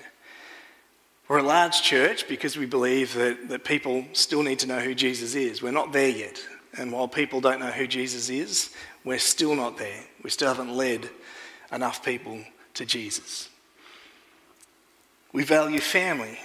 We're 1.27 1.39
a 1.39 1.43
large 1.43 1.81
church 1.81 2.27
because 2.27 2.55
we 2.55 2.67
believe 2.67 3.15
that, 3.15 3.49
that 3.49 3.63
people 3.63 4.05
still 4.13 4.43
need 4.43 4.59
to 4.59 4.67
know 4.67 4.79
who 4.79 4.93
Jesus 4.93 5.33
is. 5.33 5.63
We're 5.63 5.71
not 5.71 5.91
there 5.91 6.09
yet. 6.09 6.39
And 6.77 6.91
while 6.91 7.07
people 7.07 7.41
don't 7.41 7.59
know 7.59 7.71
who 7.71 7.87
Jesus 7.87 8.29
is, 8.29 8.75
we're 9.03 9.17
still 9.17 9.55
not 9.55 9.77
there. 9.77 10.03
We 10.23 10.29
still 10.29 10.49
haven't 10.49 10.71
led 10.71 11.09
enough 11.71 12.05
people 12.05 12.39
to 12.75 12.85
Jesus. 12.85 13.49
We 15.33 15.43
value 15.43 15.79
family. 15.79 16.37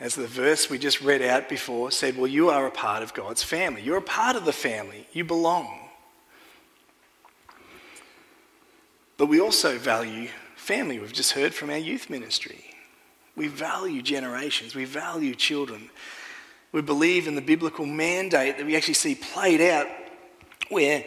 As 0.00 0.16
the 0.16 0.26
verse 0.26 0.68
we 0.68 0.78
just 0.78 1.00
read 1.00 1.22
out 1.22 1.48
before 1.48 1.92
said, 1.92 2.16
well, 2.16 2.26
you 2.26 2.50
are 2.50 2.66
a 2.66 2.72
part 2.72 3.04
of 3.04 3.14
God's 3.14 3.44
family. 3.44 3.82
You're 3.82 3.98
a 3.98 4.02
part 4.02 4.34
of 4.34 4.44
the 4.44 4.52
family. 4.52 5.06
You 5.12 5.24
belong. 5.24 5.78
But 9.16 9.26
we 9.26 9.40
also 9.40 9.78
value 9.78 10.28
family. 10.64 10.98
We've 10.98 11.12
just 11.12 11.32
heard 11.32 11.54
from 11.54 11.68
our 11.68 11.76
youth 11.76 12.08
ministry. 12.08 12.64
We 13.36 13.48
value 13.48 14.00
generations. 14.00 14.74
We 14.74 14.86
value 14.86 15.34
children. 15.34 15.90
We 16.72 16.80
believe 16.80 17.28
in 17.28 17.34
the 17.34 17.42
biblical 17.42 17.84
mandate 17.84 18.56
that 18.56 18.64
we 18.66 18.74
actually 18.74 18.94
see 18.94 19.14
played 19.14 19.60
out 19.60 19.86
where 20.70 21.04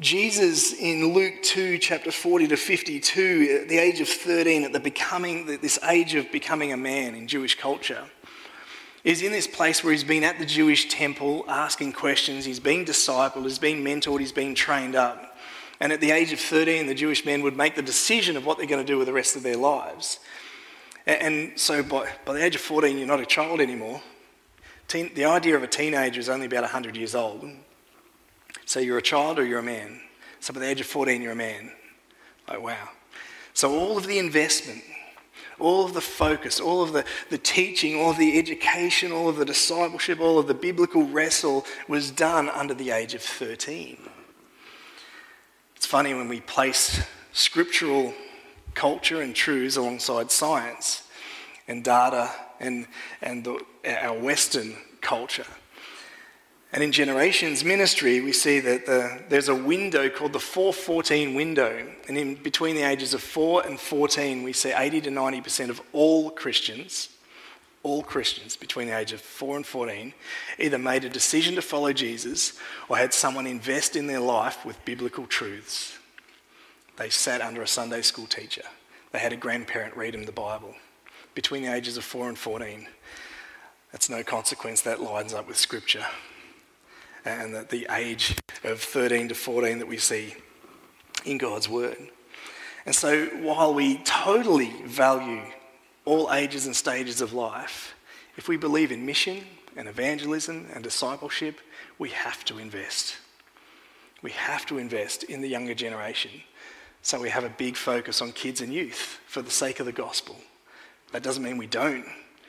Jesus 0.00 0.72
in 0.72 1.12
Luke 1.14 1.34
2, 1.42 1.78
chapter 1.78 2.10
40 2.10 2.48
to 2.48 2.56
52, 2.56 3.60
at 3.62 3.68
the 3.68 3.78
age 3.78 4.00
of 4.00 4.08
13, 4.08 4.64
at 4.64 4.72
the 4.72 4.80
becoming, 4.80 5.46
this 5.46 5.78
age 5.84 6.14
of 6.14 6.30
becoming 6.32 6.72
a 6.72 6.76
man 6.76 7.14
in 7.14 7.28
Jewish 7.28 7.56
culture, 7.56 8.04
is 9.04 9.22
in 9.22 9.30
this 9.30 9.46
place 9.46 9.84
where 9.84 9.92
he's 9.92 10.04
been 10.04 10.24
at 10.24 10.40
the 10.40 10.46
Jewish 10.46 10.88
temple 10.88 11.44
asking 11.48 11.92
questions, 11.92 12.44
he's 12.44 12.60
been 12.60 12.84
discipled, 12.84 13.44
he's 13.44 13.58
been 13.60 13.84
mentored, 13.84 14.18
he's 14.20 14.32
been 14.32 14.54
trained 14.54 14.96
up. 14.96 15.27
And 15.80 15.92
at 15.92 16.00
the 16.00 16.10
age 16.10 16.32
of 16.32 16.40
13, 16.40 16.86
the 16.86 16.94
Jewish 16.94 17.24
men 17.24 17.42
would 17.42 17.56
make 17.56 17.76
the 17.76 17.82
decision 17.82 18.36
of 18.36 18.44
what 18.44 18.58
they're 18.58 18.66
going 18.66 18.84
to 18.84 18.92
do 18.92 18.98
with 18.98 19.06
the 19.06 19.12
rest 19.12 19.36
of 19.36 19.42
their 19.42 19.56
lives. 19.56 20.18
And 21.06 21.58
so 21.58 21.82
by, 21.82 22.10
by 22.24 22.34
the 22.34 22.44
age 22.44 22.54
of 22.54 22.60
14, 22.60 22.98
you're 22.98 23.06
not 23.06 23.20
a 23.20 23.26
child 23.26 23.60
anymore. 23.60 24.02
Teen, 24.88 25.10
the 25.14 25.26
idea 25.26 25.56
of 25.56 25.62
a 25.62 25.66
teenager 25.66 26.20
is 26.20 26.28
only 26.28 26.46
about 26.46 26.62
100 26.62 26.96
years 26.96 27.14
old. 27.14 27.48
So 28.66 28.80
you're 28.80 28.98
a 28.98 29.02
child 29.02 29.38
or 29.38 29.44
you're 29.44 29.60
a 29.60 29.62
man. 29.62 30.00
So 30.40 30.52
by 30.52 30.60
the 30.60 30.66
age 30.66 30.80
of 30.80 30.86
14, 30.86 31.22
you're 31.22 31.32
a 31.32 31.36
man. 31.36 31.72
Like, 32.48 32.62
wow. 32.62 32.88
So 33.54 33.78
all 33.78 33.96
of 33.96 34.06
the 34.06 34.18
investment, 34.18 34.82
all 35.58 35.84
of 35.84 35.94
the 35.94 36.00
focus, 36.00 36.60
all 36.60 36.82
of 36.82 36.92
the, 36.92 37.04
the 37.30 37.38
teaching, 37.38 37.98
all 37.98 38.10
of 38.10 38.18
the 38.18 38.38
education, 38.38 39.12
all 39.12 39.28
of 39.28 39.36
the 39.36 39.44
discipleship, 39.44 40.20
all 40.20 40.38
of 40.38 40.46
the 40.46 40.54
biblical 40.54 41.04
wrestle 41.04 41.64
was 41.88 42.10
done 42.10 42.48
under 42.50 42.74
the 42.74 42.90
age 42.90 43.14
of 43.14 43.22
13. 43.22 43.98
Funny 45.88 46.12
when 46.12 46.28
we 46.28 46.42
place 46.42 47.00
scriptural 47.32 48.12
culture 48.74 49.22
and 49.22 49.34
truths 49.34 49.78
alongside 49.78 50.30
science 50.30 51.02
and 51.66 51.82
data 51.82 52.30
and, 52.60 52.86
and 53.22 53.42
the, 53.42 53.64
our 53.86 54.12
Western 54.18 54.76
culture. 55.00 55.46
And 56.74 56.82
in 56.82 56.92
Generations 56.92 57.64
Ministry, 57.64 58.20
we 58.20 58.34
see 58.34 58.60
that 58.60 58.84
the, 58.84 59.22
there's 59.30 59.48
a 59.48 59.54
window 59.54 60.10
called 60.10 60.34
the 60.34 60.40
414 60.40 61.34
window. 61.34 61.90
And 62.06 62.18
in 62.18 62.34
between 62.34 62.76
the 62.76 62.82
ages 62.82 63.14
of 63.14 63.22
4 63.22 63.64
and 63.64 63.80
14, 63.80 64.42
we 64.42 64.52
see 64.52 64.72
80 64.72 65.00
to 65.00 65.10
90% 65.10 65.70
of 65.70 65.80
all 65.94 66.30
Christians, 66.30 67.08
all 67.82 68.02
Christians 68.02 68.56
between 68.56 68.88
the 68.88 68.98
age 68.98 69.12
of 69.12 69.20
4 69.20 69.56
and 69.56 69.66
14, 69.66 70.12
either 70.58 70.78
made 70.78 71.04
a 71.04 71.08
decision 71.08 71.54
to 71.54 71.62
follow 71.62 71.92
Jesus 71.92 72.58
or 72.88 72.96
had 72.96 73.14
someone 73.14 73.46
invest 73.46 73.96
in 73.96 74.06
their 74.06 74.20
life 74.20 74.64
with 74.64 74.84
biblical 74.84 75.26
truths. 75.26 75.98
They 76.96 77.08
sat 77.08 77.40
under 77.40 77.62
a 77.62 77.68
Sunday 77.68 78.02
school 78.02 78.26
teacher, 78.26 78.64
they 79.12 79.18
had 79.18 79.32
a 79.32 79.36
grandparent 79.36 79.96
read 79.96 80.14
them 80.14 80.24
the 80.24 80.32
Bible. 80.32 80.74
Between 81.34 81.62
the 81.62 81.72
ages 81.72 81.96
of 81.96 82.04
4 82.04 82.28
and 82.28 82.38
14, 82.38 82.88
that's 83.92 84.10
no 84.10 84.22
consequence, 84.22 84.82
that 84.82 85.00
lines 85.00 85.32
up 85.32 85.46
with 85.46 85.56
Scripture 85.56 86.04
and 87.24 87.54
the, 87.54 87.62
the 87.62 87.86
age 87.90 88.36
of 88.64 88.80
13 88.80 89.28
to 89.28 89.34
14 89.34 89.78
that 89.78 89.88
we 89.88 89.98
see 89.98 90.34
in 91.24 91.38
God's 91.38 91.68
Word. 91.68 91.96
And 92.86 92.94
so, 92.94 93.26
while 93.26 93.74
we 93.74 93.98
totally 93.98 94.72
value 94.84 95.42
all 96.08 96.32
ages 96.32 96.64
and 96.64 96.74
stages 96.74 97.20
of 97.20 97.34
life, 97.34 97.94
if 98.38 98.48
we 98.48 98.56
believe 98.56 98.90
in 98.90 99.04
mission 99.04 99.44
and 99.76 99.86
evangelism 99.86 100.66
and 100.72 100.82
discipleship, 100.82 101.60
we 101.98 102.08
have 102.08 102.46
to 102.46 102.58
invest. 102.58 103.18
We 104.22 104.30
have 104.30 104.64
to 104.66 104.78
invest 104.78 105.24
in 105.24 105.42
the 105.42 105.48
younger 105.48 105.74
generation. 105.74 106.30
So 107.02 107.20
we 107.20 107.28
have 107.28 107.44
a 107.44 107.50
big 107.50 107.76
focus 107.76 108.22
on 108.22 108.32
kids 108.32 108.62
and 108.62 108.72
youth 108.72 109.20
for 109.26 109.42
the 109.42 109.50
sake 109.50 109.80
of 109.80 109.86
the 109.86 109.92
gospel. 109.92 110.36
That 111.12 111.22
doesn't 111.22 111.42
mean 111.42 111.58
we 111.58 111.66
don't 111.66 112.06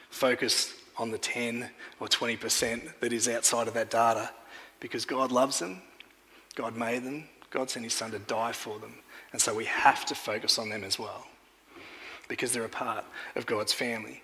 focus 0.09 0.73
on 0.97 1.11
the 1.11 1.17
10 1.17 1.69
or 1.99 2.07
20% 2.07 2.99
that 3.01 3.11
is 3.11 3.27
outside 3.27 3.67
of 3.67 3.73
that 3.73 3.91
data 3.91 4.31
because 4.79 5.03
God 5.03 5.33
loves 5.33 5.59
them, 5.59 5.81
God 6.55 6.77
made 6.77 7.03
them, 7.03 7.25
God 7.51 7.69
sent 7.69 7.83
his 7.83 7.93
son 7.93 8.11
to 8.11 8.19
die 8.19 8.53
for 8.53 8.79
them. 8.79 8.95
And 9.33 9.41
so 9.41 9.53
we 9.53 9.65
have 9.65 10.05
to 10.05 10.15
focus 10.15 10.57
on 10.57 10.69
them 10.69 10.85
as 10.85 10.97
well 10.97 11.25
because 12.29 12.53
they're 12.53 12.63
a 12.63 12.69
part 12.69 13.03
of 13.36 13.45
God's 13.45 13.74
family. 13.74 14.24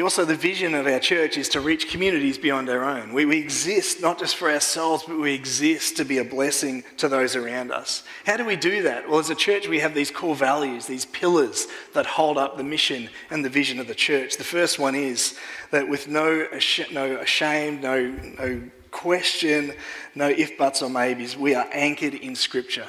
Also, 0.00 0.24
the 0.24 0.36
vision 0.36 0.76
of 0.76 0.86
our 0.86 1.00
church 1.00 1.36
is 1.36 1.48
to 1.48 1.60
reach 1.60 1.90
communities 1.90 2.38
beyond 2.38 2.68
our 2.68 2.84
own. 2.84 3.12
We, 3.12 3.24
we 3.24 3.38
exist 3.38 4.00
not 4.00 4.20
just 4.20 4.36
for 4.36 4.48
ourselves, 4.48 5.02
but 5.04 5.18
we 5.18 5.34
exist 5.34 5.96
to 5.96 6.04
be 6.04 6.18
a 6.18 6.24
blessing 6.24 6.84
to 6.98 7.08
those 7.08 7.34
around 7.34 7.72
us. 7.72 8.04
How 8.24 8.36
do 8.36 8.44
we 8.44 8.54
do 8.54 8.84
that? 8.84 9.08
Well, 9.08 9.18
as 9.18 9.30
a 9.30 9.34
church, 9.34 9.66
we 9.66 9.80
have 9.80 9.92
these 9.92 10.12
core 10.12 10.36
values, 10.36 10.86
these 10.86 11.06
pillars 11.06 11.66
that 11.92 12.06
hold 12.06 12.38
up 12.38 12.56
the 12.56 12.62
mission 12.62 13.08
and 13.30 13.44
the 13.44 13.48
vision 13.48 13.80
of 13.80 13.88
the 13.88 13.94
church. 13.96 14.36
The 14.36 14.44
first 14.44 14.78
one 14.78 14.94
is 14.94 15.36
that 15.72 15.88
with 15.88 16.06
no, 16.06 16.46
no 16.92 17.16
ashamed, 17.16 17.82
no, 17.82 18.06
no 18.38 18.62
question, 18.92 19.72
no 20.14 20.28
if, 20.28 20.56
buts, 20.56 20.82
or 20.82 20.90
maybes, 20.90 21.36
we 21.36 21.56
are 21.56 21.66
anchored 21.72 22.14
in 22.14 22.36
Scripture 22.36 22.86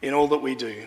in 0.00 0.14
all 0.14 0.28
that 0.28 0.38
we 0.38 0.54
do. 0.54 0.86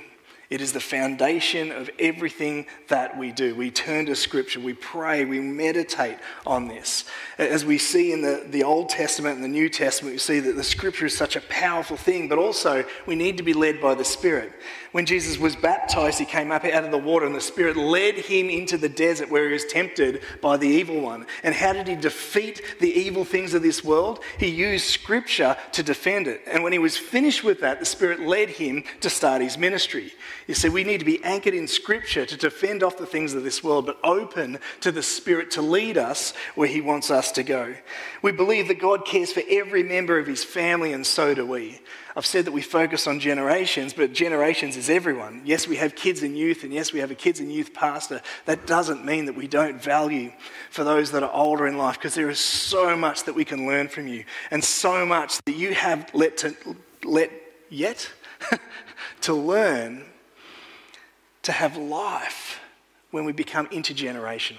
It 0.49 0.61
is 0.61 0.73
the 0.73 0.79
foundation 0.79 1.71
of 1.71 1.89
everything 1.97 2.67
that 2.87 3.17
we 3.17 3.31
do. 3.31 3.55
We 3.55 3.71
turn 3.71 4.05
to 4.05 4.15
Scripture, 4.15 4.59
we 4.59 4.73
pray, 4.73 5.25
we 5.25 5.39
meditate 5.39 6.17
on 6.45 6.67
this. 6.67 7.05
As 7.39 7.65
we 7.65 7.79
see 7.79 8.11
in 8.11 8.21
the, 8.21 8.45
the 8.47 8.63
Old 8.63 8.89
Testament 8.89 9.35
and 9.35 9.43
the 9.43 9.49
New 9.49 9.69
Testament, 9.69 10.13
we 10.13 10.19
see 10.19 10.39
that 10.39 10.55
the 10.55 10.63
Scripture 10.63 11.07
is 11.07 11.17
such 11.17 11.35
a 11.35 11.41
powerful 11.41 11.97
thing, 11.97 12.27
but 12.27 12.37
also 12.37 12.85
we 13.07 13.15
need 13.15 13.37
to 13.37 13.43
be 13.43 13.53
led 13.53 13.81
by 13.81 13.95
the 13.95 14.05
Spirit. 14.05 14.51
When 14.95 15.05
Jesus 15.05 15.37
was 15.37 15.57
baptized, 15.57 16.19
he 16.19 16.25
came 16.25 16.53
up 16.53 16.63
out 16.63 16.85
of 16.85 16.91
the 16.91 16.97
water, 16.97 17.25
and 17.25 17.35
the 17.35 17.41
Spirit 17.41 17.75
led 17.75 18.15
him 18.15 18.49
into 18.49 18.77
the 18.77 18.87
desert 18.87 19.29
where 19.29 19.45
he 19.45 19.51
was 19.51 19.65
tempted 19.65 20.21
by 20.41 20.55
the 20.55 20.69
evil 20.69 21.01
one. 21.01 21.25
And 21.43 21.53
how 21.53 21.73
did 21.73 21.89
he 21.89 21.97
defeat 21.97 22.61
the 22.79 22.97
evil 22.97 23.25
things 23.25 23.53
of 23.53 23.61
this 23.61 23.83
world? 23.83 24.23
He 24.39 24.47
used 24.47 24.85
Scripture 24.85 25.57
to 25.73 25.83
defend 25.83 26.27
it. 26.27 26.43
And 26.47 26.63
when 26.63 26.71
he 26.71 26.79
was 26.79 26.95
finished 26.95 27.43
with 27.43 27.59
that, 27.59 27.81
the 27.81 27.85
Spirit 27.85 28.21
led 28.21 28.47
him 28.47 28.85
to 29.01 29.09
start 29.09 29.41
his 29.41 29.57
ministry. 29.57 30.13
You 30.47 30.53
see, 30.53 30.69
we 30.69 30.85
need 30.85 30.99
to 30.99 31.05
be 31.05 31.21
anchored 31.25 31.55
in 31.55 31.67
Scripture 31.67 32.25
to 32.25 32.37
defend 32.37 32.81
off 32.81 32.97
the 32.97 33.05
things 33.05 33.33
of 33.33 33.43
this 33.43 33.61
world, 33.61 33.87
but 33.87 33.99
open 34.01 34.59
to 34.79 34.93
the 34.93 35.03
Spirit 35.03 35.51
to 35.51 35.61
lead 35.61 35.97
us 35.97 36.33
where 36.55 36.69
he 36.69 36.79
wants 36.79 37.11
us 37.11 37.33
to 37.33 37.43
go. 37.43 37.75
We 38.21 38.31
believe 38.31 38.69
that 38.69 38.79
God 38.79 39.05
cares 39.05 39.33
for 39.33 39.43
every 39.49 39.83
member 39.83 40.17
of 40.19 40.27
his 40.27 40.45
family, 40.45 40.93
and 40.93 41.05
so 41.05 41.33
do 41.33 41.45
we. 41.45 41.81
I've 42.17 42.25
said 42.25 42.45
that 42.45 42.53
we 42.53 42.61
focus 42.61 43.07
on 43.07 43.19
generations, 43.19 43.93
but 43.93 44.13
generations 44.13 44.77
is 44.77 44.84
everyone. 44.89 45.41
Yes, 45.45 45.67
we 45.67 45.75
have 45.77 45.95
kids 45.95 46.23
and 46.23 46.37
youth, 46.37 46.63
and 46.63 46.73
yes, 46.73 46.93
we 46.93 46.99
have 46.99 47.11
a 47.11 47.15
kids 47.15 47.39
and 47.39 47.51
youth 47.51 47.73
pastor. 47.73 48.21
That 48.45 48.65
doesn't 48.65 49.05
mean 49.05 49.25
that 49.25 49.35
we 49.35 49.47
don't 49.47 49.81
value 49.81 50.31
for 50.69 50.83
those 50.83 51.11
that 51.11 51.23
are 51.23 51.31
older 51.31 51.67
in 51.67 51.77
life, 51.77 51.95
because 51.95 52.15
there 52.15 52.29
is 52.29 52.39
so 52.39 52.95
much 52.95 53.23
that 53.23 53.33
we 53.33 53.45
can 53.45 53.67
learn 53.67 53.87
from 53.87 54.07
you, 54.07 54.25
and 54.51 54.63
so 54.63 55.05
much 55.05 55.41
that 55.45 55.55
you 55.55 55.73
have 55.73 56.09
let, 56.13 56.37
to, 56.37 56.55
let 57.03 57.31
yet 57.69 58.11
to 59.21 59.33
learn 59.33 60.03
to 61.43 61.51
have 61.51 61.77
life 61.77 62.59
when 63.11 63.25
we 63.25 63.31
become 63.31 63.67
intergenerational. 63.67 64.57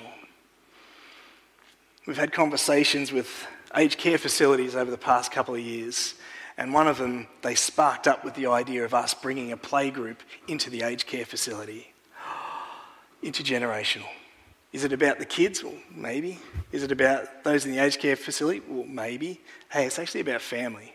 We've 2.07 2.17
had 2.17 2.33
conversations 2.33 3.11
with 3.11 3.47
aged 3.75 3.99
care 3.99 4.19
facilities 4.19 4.77
over 4.77 4.91
the 4.91 4.99
past 4.99 5.33
couple 5.33 5.55
of 5.55 5.61
years 5.61 6.15
and 6.59 6.73
one 6.73 6.89
of 6.89 6.99
them, 6.99 7.27
they 7.43 7.55
sparked 7.55 8.07
up 8.07 8.25
with 8.25 8.35
the 8.35 8.47
idea 8.47 8.85
of 8.85 8.95
us 8.95 9.13
bringing 9.13 9.53
a 9.53 9.57
playgroup 9.57 10.17
into 10.49 10.71
the 10.71 10.83
aged 10.83 11.07
care 11.07 11.27
facility. 11.27 11.93
Intergenerational. 13.23 14.09
Is 14.73 14.85
it 14.85 14.93
about 14.93 15.19
the 15.19 15.25
kids? 15.25 15.63
Well, 15.63 15.75
maybe. 15.95 16.39
Is 16.73 16.83
it 16.83 16.93
about 16.93 17.45
those 17.45 17.65
in 17.67 17.73
the 17.73 17.79
aged 17.79 18.01
care 18.01 18.17
facility? 18.17 18.63
Well, 18.69 18.85
maybe. 18.85 19.41
Hey, 19.71 19.87
it's 19.87 19.99
actually 19.99 20.23
about 20.23 20.43
family. 20.43 20.95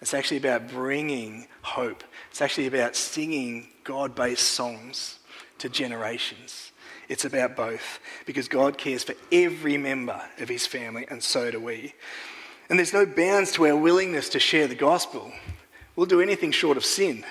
It's 0.00 0.14
actually 0.14 0.36
about 0.36 0.68
bringing 0.68 1.48
hope. 1.62 2.04
It's 2.30 2.42
actually 2.42 2.66
about 2.66 2.94
singing 2.94 3.68
God 3.84 4.14
based 4.14 4.48
songs 4.48 5.18
to 5.58 5.68
generations. 5.68 6.72
It's 7.08 7.24
about 7.24 7.56
both 7.56 8.00
because 8.26 8.48
God 8.48 8.78
cares 8.78 9.04
for 9.04 9.14
every 9.30 9.76
member 9.76 10.20
of 10.38 10.48
his 10.48 10.66
family, 10.66 11.06
and 11.08 11.22
so 11.22 11.50
do 11.50 11.60
we. 11.60 11.94
And 12.68 12.78
there's 12.78 12.92
no 12.92 13.06
bounds 13.06 13.52
to 13.52 13.66
our 13.66 13.76
willingness 13.76 14.30
to 14.30 14.40
share 14.40 14.66
the 14.66 14.74
gospel. 14.74 15.30
We'll 15.96 16.06
do 16.06 16.20
anything 16.20 16.50
short 16.50 16.76
of 16.76 16.84
sin 16.84 17.24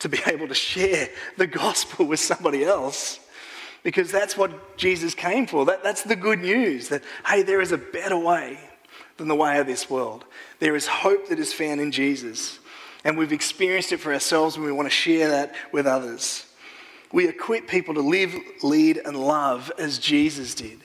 to 0.00 0.08
be 0.08 0.18
able 0.26 0.48
to 0.48 0.54
share 0.54 1.08
the 1.36 1.46
gospel 1.46 2.06
with 2.06 2.20
somebody 2.20 2.64
else 2.64 3.20
because 3.82 4.10
that's 4.10 4.36
what 4.36 4.76
Jesus 4.76 5.14
came 5.14 5.46
for. 5.46 5.64
That, 5.66 5.82
that's 5.84 6.02
the 6.02 6.16
good 6.16 6.40
news 6.40 6.88
that, 6.88 7.02
hey, 7.24 7.42
there 7.42 7.60
is 7.60 7.72
a 7.72 7.78
better 7.78 8.18
way 8.18 8.58
than 9.16 9.28
the 9.28 9.34
way 9.34 9.58
of 9.58 9.66
this 9.66 9.88
world. 9.88 10.24
There 10.58 10.76
is 10.76 10.86
hope 10.86 11.28
that 11.28 11.38
is 11.38 11.52
found 11.52 11.80
in 11.80 11.92
Jesus. 11.92 12.58
And 13.04 13.16
we've 13.16 13.32
experienced 13.32 13.92
it 13.92 14.00
for 14.00 14.12
ourselves 14.12 14.56
and 14.56 14.64
we 14.64 14.72
want 14.72 14.86
to 14.86 14.94
share 14.94 15.28
that 15.28 15.54
with 15.72 15.86
others. 15.86 16.44
We 17.12 17.28
equip 17.28 17.68
people 17.68 17.94
to 17.94 18.00
live, 18.00 18.34
lead, 18.62 18.98
and 18.98 19.16
love 19.16 19.70
as 19.78 19.98
Jesus 19.98 20.54
did. 20.54 20.80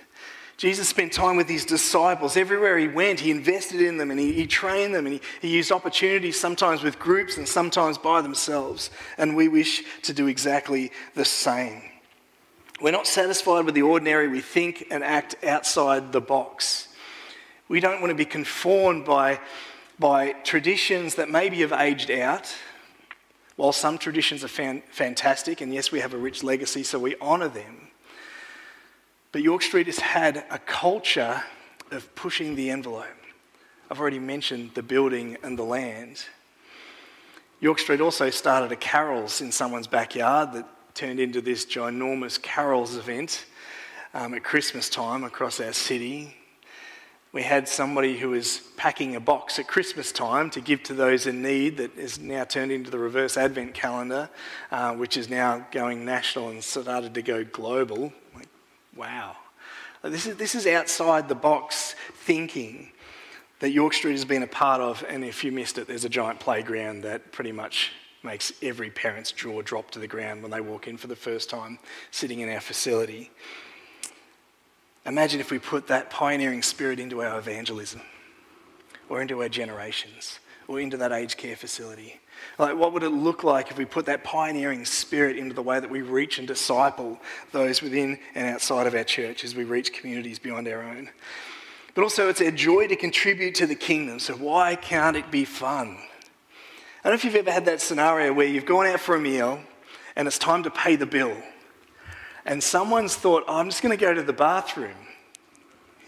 Jesus 0.62 0.88
spent 0.88 1.12
time 1.12 1.38
with 1.38 1.50
his 1.50 1.66
disciples. 1.66 2.38
Everywhere 2.38 2.78
he 2.78 2.88
went, 2.88 3.20
he 3.20 3.32
invested 3.32 3.82
in 3.82 3.98
them 3.98 4.12
and 4.12 4.20
he, 4.20 4.32
he 4.32 4.46
trained 4.46 4.94
them 4.94 5.08
and 5.08 5.16
he, 5.16 5.22
he 5.42 5.48
used 5.48 5.72
opportunities 5.72 6.40
sometimes 6.40 6.84
with 6.84 7.00
groups 7.00 7.36
and 7.36 7.48
sometimes 7.48 7.98
by 7.98 8.22
themselves. 8.22 8.92
And 9.18 9.36
we 9.36 9.48
wish 9.48 9.84
to 10.04 10.14
do 10.14 10.28
exactly 10.28 10.92
the 11.16 11.26
same. 11.26 11.82
We're 12.80 12.92
not 12.92 13.08
satisfied 13.08 13.66
with 13.66 13.74
the 13.74 13.82
ordinary, 13.82 14.28
we 14.28 14.40
think 14.40 14.86
and 14.92 15.04
act 15.04 15.34
outside 15.44 16.12
the 16.12 16.22
box. 16.22 16.90
We 17.68 17.80
don't 17.80 18.00
want 18.00 18.12
to 18.12 18.16
be 18.16 18.24
conformed 18.24 19.04
by, 19.04 19.40
by 19.98 20.34
traditions 20.44 21.16
that 21.16 21.28
maybe 21.28 21.62
have 21.62 21.74
aged 21.74 22.12
out. 22.12 22.54
While 23.56 23.72
some 23.72 23.98
traditions 23.98 24.44
are 24.44 24.48
fan, 24.48 24.84
fantastic, 24.92 25.62
and 25.62 25.74
yes, 25.74 25.92
we 25.92 26.02
have 26.02 26.14
a 26.14 26.20
rich 26.20 26.44
legacy, 26.44 26.84
so 26.84 27.00
we 27.00 27.16
honour 27.20 27.48
them. 27.48 27.91
But 29.32 29.44
York 29.44 29.62
Street 29.62 29.86
has 29.86 30.00
had 30.00 30.44
a 30.50 30.60
culture 30.60 31.44
of 31.92 32.14
pushing 32.16 32.56
the 32.56 32.70
envelope. 32.70 33.06
I've 33.90 34.00
already 34.00 34.20
mentioned 34.20 34.72
the 34.74 34.84
building 34.84 35.38
and 35.44 35.58
the 35.58 35.64
land. 35.64 36.26
York 37.60 37.80
Street 37.80 38.02
also 38.02 38.30
started 38.30 38.72
a 38.72 38.76
carols 38.76 39.40
in 39.42 39.52
someone's 39.52 39.88
backyard 39.88 40.54
that 40.54 40.68
turned 40.96 41.20
into 41.20 41.42
this 41.42 41.66
ginormous 41.66 42.42
carols 42.42 42.98
event 42.98 43.46
um, 44.14 44.34
at 44.34 44.44
Christmas 44.44 44.90
time 44.90 45.24
across 45.24 45.60
our 45.60 45.74
city. 45.74 46.36
We 47.32 47.44
had 47.44 47.70
somebody 47.70 48.18
who 48.18 48.32
was 48.32 48.60
packing 48.76 49.16
a 49.16 49.22
box 49.22 49.58
at 49.60 49.68
Christmas 49.68 50.12
time 50.12 50.50
to 50.50 50.60
give 50.60 50.84
to 50.84 50.94
those 50.94 51.28
in 51.28 51.42
need 51.42 51.78
that 51.78 51.98
is 51.98 52.20
now 52.20 52.44
turned 52.44 52.74
into 52.74 52.92
the 52.92 53.00
reverse 53.00 53.38
Advent 53.38 53.74
calendar, 53.74 54.30
uh, 54.72 54.94
which 54.96 55.16
is 55.16 55.30
now 55.30 55.66
going 55.72 56.04
national 56.04 56.50
and 56.50 56.62
started 56.62 57.14
to 57.14 57.22
go 57.22 57.46
global. 57.46 58.12
Wow. 58.96 59.38
This 60.04 60.26
is, 60.26 60.36
this 60.38 60.56
is 60.56 60.66
outside 60.68 61.30
the 61.30 61.36
box 61.36 61.96
thinking 62.14 62.92
that 63.60 63.70
York 63.72 63.94
Street 63.94 64.14
has 64.14 64.26
been 64.26 64.44
a 64.44 64.48
part 64.48 64.82
of, 64.82 65.06
and 65.08 65.24
if 65.24 65.44
you 65.44 65.52
missed 65.52 65.78
it, 65.78 65.88
there's 65.88 66.06
a 66.06 66.10
giant 66.10 66.40
playground 66.40 67.04
that 67.04 67.32
pretty 67.32 67.52
much 67.52 67.92
makes 68.24 68.52
every 68.62 68.90
parent's 68.90 69.32
jaw 69.32 69.62
drop 69.62 69.92
to 69.92 70.00
the 70.00 70.08
ground 70.08 70.42
when 70.42 70.52
they 70.52 70.62
walk 70.62 70.88
in 70.88 70.98
for 70.98 71.08
the 71.08 71.16
first 71.16 71.50
time 71.50 71.78
sitting 72.10 72.40
in 72.40 72.50
our 72.50 72.60
facility. 72.60 73.32
Imagine 75.06 75.40
if 75.40 75.52
we 75.52 75.60
put 75.60 75.88
that 75.88 76.10
pioneering 76.10 76.62
spirit 76.62 77.00
into 77.00 77.22
our 77.22 77.38
evangelism 77.38 78.02
or 79.10 79.22
into 79.22 79.42
our 79.42 79.50
generations 79.50 80.40
or 80.72 80.80
into 80.80 80.98
that 80.98 81.12
aged 81.12 81.38
care 81.38 81.56
facility. 81.56 82.20
Like, 82.58 82.76
what 82.76 82.94
would 82.94 83.04
it 83.04 83.10
look 83.10 83.44
like 83.44 83.70
if 83.72 83.78
we 83.78 83.86
put 83.86 84.06
that 84.06 84.24
pioneering 84.24 84.86
spirit 84.86 85.38
into 85.38 85.54
the 85.54 85.62
way 85.62 85.80
that 85.80 85.90
we 85.90 86.02
reach 86.02 86.40
and 86.40 86.48
disciple 86.48 87.20
those 87.52 87.82
within 87.82 88.18
and 88.36 88.48
outside 88.48 88.88
of 88.88 88.96
our 88.96 89.04
church 89.04 89.44
as 89.44 89.56
we 89.56 89.64
reach 89.64 89.94
communities 89.94 90.40
beyond 90.40 90.68
our 90.68 90.82
own? 90.82 91.10
But 91.94 92.04
also, 92.04 92.30
it's 92.30 92.42
our 92.42 92.52
joy 92.52 92.88
to 92.88 92.96
contribute 92.96 93.56
to 93.56 93.68
the 93.68 93.76
kingdom, 93.76 94.20
so 94.20 94.34
why 94.36 94.76
can't 94.76 95.18
it 95.18 95.30
be 95.30 95.46
fun? 95.46 95.98
I 97.04 97.10
don't 97.10 97.12
know 97.12 97.16
if 97.16 97.26
you've 97.26 97.36
ever 97.36 97.52
had 97.52 97.66
that 97.66 97.82
scenario 97.82 98.32
where 98.34 98.48
you've 98.48 98.66
gone 98.66 98.88
out 98.88 99.00
for 99.00 99.16
a 99.16 99.20
meal 99.20 99.60
and 100.16 100.28
it's 100.28 100.38
time 100.38 100.64
to 100.64 100.72
pay 100.72 100.96
the 100.96 101.06
bill, 101.06 101.36
and 102.46 102.64
someone's 102.64 103.16
thought, 103.16 103.44
oh, 103.48 103.58
I'm 103.58 103.70
just 103.70 103.82
going 103.82 103.98
to 103.98 104.04
go 104.04 104.14
to 104.14 104.24
the 104.24 104.34
bathroom. 104.34 104.96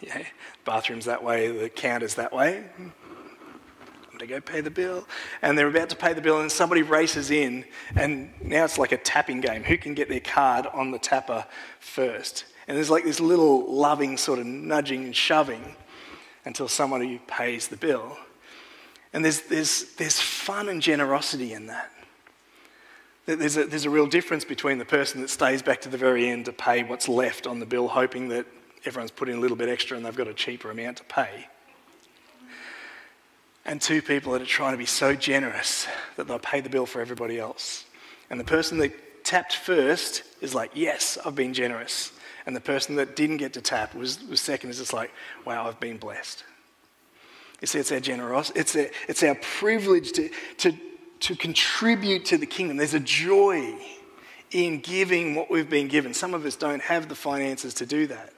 Yeah, 0.01 0.23
bathroom's 0.65 1.05
that 1.05 1.23
way, 1.23 1.49
the 1.51 1.69
counter's 1.69 2.15
that 2.15 2.33
way 2.33 2.65
to 4.27 4.33
go 4.33 4.41
pay 4.41 4.61
the 4.61 4.71
bill. 4.71 5.07
And 5.41 5.57
they're 5.57 5.67
about 5.67 5.89
to 5.89 5.95
pay 5.95 6.13
the 6.13 6.21
bill, 6.21 6.41
and 6.41 6.51
somebody 6.51 6.81
races 6.81 7.31
in, 7.31 7.65
and 7.95 8.31
now 8.41 8.65
it's 8.65 8.77
like 8.77 8.91
a 8.91 8.97
tapping 8.97 9.41
game. 9.41 9.63
Who 9.63 9.77
can 9.77 9.93
get 9.93 10.09
their 10.09 10.19
card 10.19 10.67
on 10.67 10.91
the 10.91 10.99
tapper 10.99 11.45
first? 11.79 12.45
And 12.67 12.77
there's 12.77 12.89
like 12.89 13.03
this 13.03 13.19
little 13.19 13.71
loving 13.71 14.17
sort 14.17 14.39
of 14.39 14.45
nudging 14.45 15.05
and 15.05 15.15
shoving 15.15 15.75
until 16.45 16.67
somebody 16.67 17.21
pays 17.27 17.67
the 17.67 17.77
bill. 17.77 18.17
And 19.13 19.23
there's, 19.23 19.41
there's, 19.41 19.93
there's 19.95 20.19
fun 20.19 20.69
and 20.69 20.81
generosity 20.81 21.53
in 21.53 21.67
that. 21.67 21.91
There's 23.25 23.55
a, 23.55 23.65
there's 23.65 23.85
a 23.85 23.89
real 23.89 24.07
difference 24.07 24.43
between 24.43 24.79
the 24.79 24.85
person 24.85 25.21
that 25.21 25.29
stays 25.29 25.61
back 25.61 25.79
to 25.81 25.89
the 25.89 25.97
very 25.97 26.29
end 26.29 26.45
to 26.45 26.51
pay 26.51 26.83
what's 26.83 27.07
left 27.07 27.47
on 27.47 27.59
the 27.59 27.65
bill, 27.65 27.87
hoping 27.87 28.27
that 28.29 28.45
everyone's 28.85 29.11
put 29.11 29.29
in 29.29 29.37
a 29.37 29.39
little 29.39 29.55
bit 29.55 29.69
extra 29.69 29.95
and 29.95 30.05
they've 30.05 30.15
got 30.15 30.27
a 30.27 30.33
cheaper 30.33 30.71
amount 30.71 30.97
to 30.97 31.03
pay 31.05 31.47
and 33.65 33.81
two 33.81 34.01
people 34.01 34.33
that 34.33 34.41
are 34.41 34.45
trying 34.45 34.73
to 34.73 34.77
be 34.77 34.85
so 34.85 35.15
generous 35.15 35.87
that 36.17 36.27
they'll 36.27 36.39
pay 36.39 36.61
the 36.61 36.69
bill 36.69 36.85
for 36.85 37.01
everybody 37.01 37.39
else. 37.39 37.85
And 38.29 38.39
the 38.39 38.43
person 38.43 38.77
that 38.79 39.23
tapped 39.23 39.55
first 39.55 40.23
is 40.41 40.53
like, 40.53 40.71
Yes, 40.73 41.17
I've 41.25 41.35
been 41.35 41.53
generous. 41.53 42.11
And 42.45 42.55
the 42.55 42.61
person 42.61 42.95
that 42.95 43.15
didn't 43.15 43.37
get 43.37 43.53
to 43.53 43.61
tap 43.61 43.95
was, 43.95 44.21
was 44.27 44.41
second. 44.41 44.69
is 44.69 44.79
just 44.79 44.93
like, 44.93 45.11
wow, 45.45 45.67
I've 45.67 45.79
been 45.79 45.97
blessed. 45.97 46.43
You 47.61 47.67
see, 47.67 47.79
it's 47.79 47.91
our 47.91 48.01
generosity, 48.01 48.59
it's, 48.59 48.75
our, 48.75 48.87
it's 49.07 49.23
our 49.23 49.35
privilege 49.35 50.11
to, 50.13 50.29
to, 50.57 50.73
to 51.21 51.35
contribute 51.35 52.25
to 52.25 52.37
the 52.37 52.45
kingdom. 52.45 52.75
There's 52.75 52.93
a 52.93 52.99
joy 52.99 53.75
in 54.51 54.81
giving 54.81 55.35
what 55.35 55.49
we've 55.49 55.69
been 55.69 55.87
given. 55.87 56.13
Some 56.13 56.33
of 56.33 56.45
us 56.45 56.57
don't 56.57 56.81
have 56.81 57.07
the 57.07 57.15
finances 57.15 57.73
to 57.75 57.85
do 57.85 58.07
that, 58.07 58.33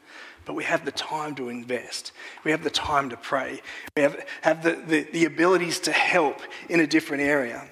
but 0.45 0.53
we 0.53 0.63
have 0.63 0.85
the 0.85 0.91
time 0.91 1.35
to 1.35 1.49
invest. 1.49 2.11
We 2.43 2.51
have 2.51 2.63
the 2.63 2.69
time 2.69 3.09
to 3.09 3.17
pray. 3.17 3.61
We 3.95 4.03
have, 4.03 4.25
have 4.41 4.63
the, 4.63 4.73
the, 4.75 5.03
the 5.03 5.25
abilities 5.25 5.79
to 5.81 5.91
help 5.91 6.39
in 6.69 6.79
a 6.79 6.87
different 6.87 7.23
area. 7.23 7.67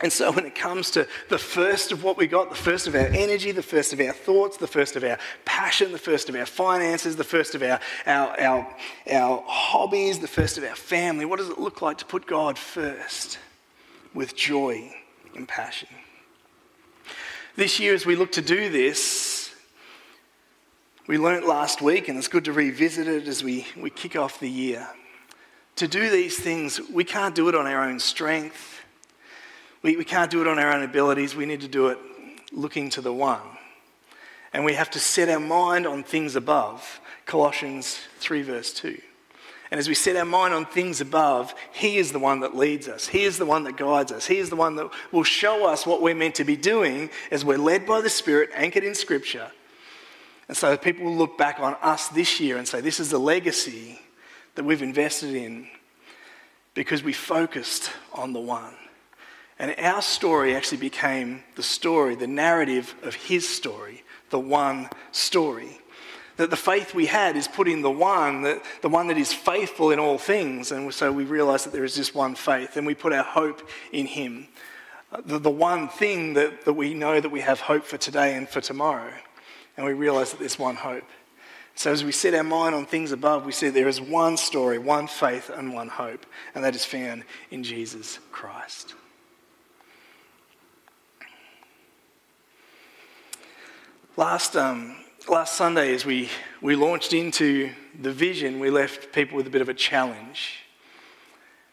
And 0.00 0.12
so, 0.12 0.32
when 0.32 0.44
it 0.44 0.56
comes 0.56 0.90
to 0.92 1.06
the 1.28 1.38
first 1.38 1.92
of 1.92 2.02
what 2.02 2.16
we 2.16 2.26
got, 2.26 2.50
the 2.50 2.56
first 2.56 2.88
of 2.88 2.96
our 2.96 3.06
energy, 3.06 3.52
the 3.52 3.62
first 3.62 3.92
of 3.92 4.00
our 4.00 4.12
thoughts, 4.12 4.56
the 4.56 4.66
first 4.66 4.96
of 4.96 5.04
our 5.04 5.18
passion, 5.44 5.92
the 5.92 5.98
first 5.98 6.28
of 6.28 6.34
our 6.34 6.46
finances, 6.46 7.14
the 7.14 7.22
first 7.22 7.54
of 7.54 7.62
our, 7.62 7.78
our, 8.04 8.40
our, 8.40 8.76
our 9.10 9.44
hobbies, 9.46 10.18
the 10.18 10.26
first 10.26 10.58
of 10.58 10.64
our 10.64 10.74
family, 10.74 11.24
what 11.24 11.38
does 11.38 11.48
it 11.48 11.58
look 11.58 11.80
like 11.80 11.98
to 11.98 12.04
put 12.04 12.26
God 12.26 12.58
first 12.58 13.38
with 14.14 14.34
joy 14.34 14.92
and 15.36 15.46
passion? 15.46 15.88
This 17.54 17.78
year, 17.78 17.94
as 17.94 18.04
we 18.04 18.16
look 18.16 18.32
to 18.32 18.42
do 18.42 18.68
this, 18.68 19.33
we 21.06 21.18
learnt 21.18 21.46
last 21.46 21.82
week, 21.82 22.08
and 22.08 22.16
it's 22.16 22.28
good 22.28 22.46
to 22.46 22.52
revisit 22.52 23.06
it 23.06 23.28
as 23.28 23.44
we, 23.44 23.66
we 23.76 23.90
kick 23.90 24.16
off 24.16 24.40
the 24.40 24.48
year. 24.48 24.88
To 25.76 25.88
do 25.88 26.08
these 26.08 26.38
things, 26.38 26.80
we 26.90 27.04
can't 27.04 27.34
do 27.34 27.48
it 27.48 27.54
on 27.54 27.66
our 27.66 27.84
own 27.84 27.98
strength. 28.00 28.80
We, 29.82 29.96
we 29.96 30.04
can't 30.04 30.30
do 30.30 30.40
it 30.40 30.48
on 30.48 30.58
our 30.58 30.72
own 30.72 30.82
abilities. 30.82 31.36
We 31.36 31.44
need 31.44 31.60
to 31.60 31.68
do 31.68 31.88
it 31.88 31.98
looking 32.52 32.88
to 32.90 33.02
the 33.02 33.12
one. 33.12 33.40
And 34.54 34.64
we 34.64 34.74
have 34.74 34.90
to 34.92 35.00
set 35.00 35.28
our 35.28 35.40
mind 35.40 35.86
on 35.86 36.04
things 36.04 36.36
above. 36.36 37.00
Colossians 37.26 37.98
3, 38.20 38.42
verse 38.42 38.72
2. 38.72 38.98
And 39.70 39.78
as 39.78 39.88
we 39.88 39.94
set 39.94 40.16
our 40.16 40.24
mind 40.24 40.54
on 40.54 40.64
things 40.64 41.00
above, 41.00 41.54
He 41.72 41.98
is 41.98 42.12
the 42.12 42.18
one 42.18 42.40
that 42.40 42.56
leads 42.56 42.88
us. 42.88 43.08
He 43.08 43.24
is 43.24 43.36
the 43.36 43.46
one 43.46 43.64
that 43.64 43.76
guides 43.76 44.12
us. 44.12 44.26
He 44.26 44.38
is 44.38 44.48
the 44.48 44.56
one 44.56 44.76
that 44.76 44.88
will 45.12 45.24
show 45.24 45.66
us 45.66 45.84
what 45.84 46.00
we're 46.00 46.14
meant 46.14 46.36
to 46.36 46.44
be 46.44 46.56
doing 46.56 47.10
as 47.30 47.44
we're 47.44 47.58
led 47.58 47.84
by 47.84 48.00
the 48.00 48.08
Spirit, 48.08 48.50
anchored 48.54 48.84
in 48.84 48.94
Scripture. 48.94 49.50
And 50.48 50.56
so 50.56 50.76
people 50.76 51.06
will 51.06 51.16
look 51.16 51.38
back 51.38 51.58
on 51.60 51.76
us 51.80 52.08
this 52.08 52.40
year 52.40 52.56
and 52.56 52.68
say, 52.68 52.80
This 52.80 53.00
is 53.00 53.10
the 53.10 53.18
legacy 53.18 54.00
that 54.54 54.64
we've 54.64 54.82
invested 54.82 55.34
in 55.34 55.68
because 56.74 57.02
we 57.02 57.12
focused 57.12 57.90
on 58.12 58.32
the 58.32 58.40
one. 58.40 58.74
And 59.58 59.74
our 59.78 60.02
story 60.02 60.54
actually 60.54 60.78
became 60.78 61.42
the 61.54 61.62
story, 61.62 62.16
the 62.16 62.26
narrative 62.26 62.94
of 63.02 63.14
His 63.14 63.48
story, 63.48 64.02
the 64.30 64.38
one 64.38 64.90
story. 65.12 65.78
That 66.36 66.50
the 66.50 66.56
faith 66.56 66.94
we 66.94 67.06
had 67.06 67.36
is 67.36 67.46
put 67.46 67.68
in 67.68 67.82
the 67.82 67.90
one, 67.90 68.42
that, 68.42 68.64
the 68.82 68.88
one 68.88 69.06
that 69.06 69.16
is 69.16 69.32
faithful 69.32 69.92
in 69.92 70.00
all 70.00 70.18
things. 70.18 70.72
And 70.72 70.92
so 70.92 71.12
we 71.12 71.24
realize 71.24 71.62
that 71.62 71.72
there 71.72 71.84
is 71.84 71.94
just 71.94 72.16
one 72.16 72.34
faith, 72.34 72.76
and 72.76 72.84
we 72.84 72.94
put 72.94 73.12
our 73.12 73.22
hope 73.22 73.68
in 73.92 74.06
Him. 74.06 74.48
Uh, 75.12 75.20
the, 75.24 75.38
the 75.38 75.50
one 75.50 75.88
thing 75.88 76.34
that, 76.34 76.64
that 76.64 76.72
we 76.72 76.92
know 76.92 77.20
that 77.20 77.30
we 77.30 77.40
have 77.40 77.60
hope 77.60 77.84
for 77.84 77.96
today 77.96 78.34
and 78.34 78.48
for 78.48 78.60
tomorrow. 78.60 79.12
And 79.76 79.86
we 79.86 79.92
realize 79.92 80.30
that 80.30 80.40
there's 80.40 80.58
one 80.58 80.76
hope. 80.76 81.08
So 81.74 81.90
as 81.90 82.04
we 82.04 82.12
set 82.12 82.34
our 82.34 82.44
mind 82.44 82.74
on 82.74 82.86
things 82.86 83.10
above, 83.10 83.44
we 83.44 83.52
see 83.52 83.68
there 83.68 83.88
is 83.88 84.00
one 84.00 84.36
story, 84.36 84.78
one 84.78 85.08
faith, 85.08 85.50
and 85.50 85.74
one 85.74 85.88
hope, 85.88 86.24
and 86.54 86.62
that 86.62 86.76
is 86.76 86.84
found 86.84 87.24
in 87.50 87.64
Jesus 87.64 88.20
Christ. 88.30 88.94
Last, 94.16 94.54
um, 94.54 94.96
last 95.28 95.56
Sunday, 95.56 95.92
as 95.92 96.06
we, 96.06 96.28
we 96.62 96.76
launched 96.76 97.12
into 97.12 97.72
the 98.00 98.12
vision, 98.12 98.60
we 98.60 98.70
left 98.70 99.12
people 99.12 99.36
with 99.36 99.48
a 99.48 99.50
bit 99.50 99.60
of 99.60 99.68
a 99.68 99.74
challenge. 99.74 100.60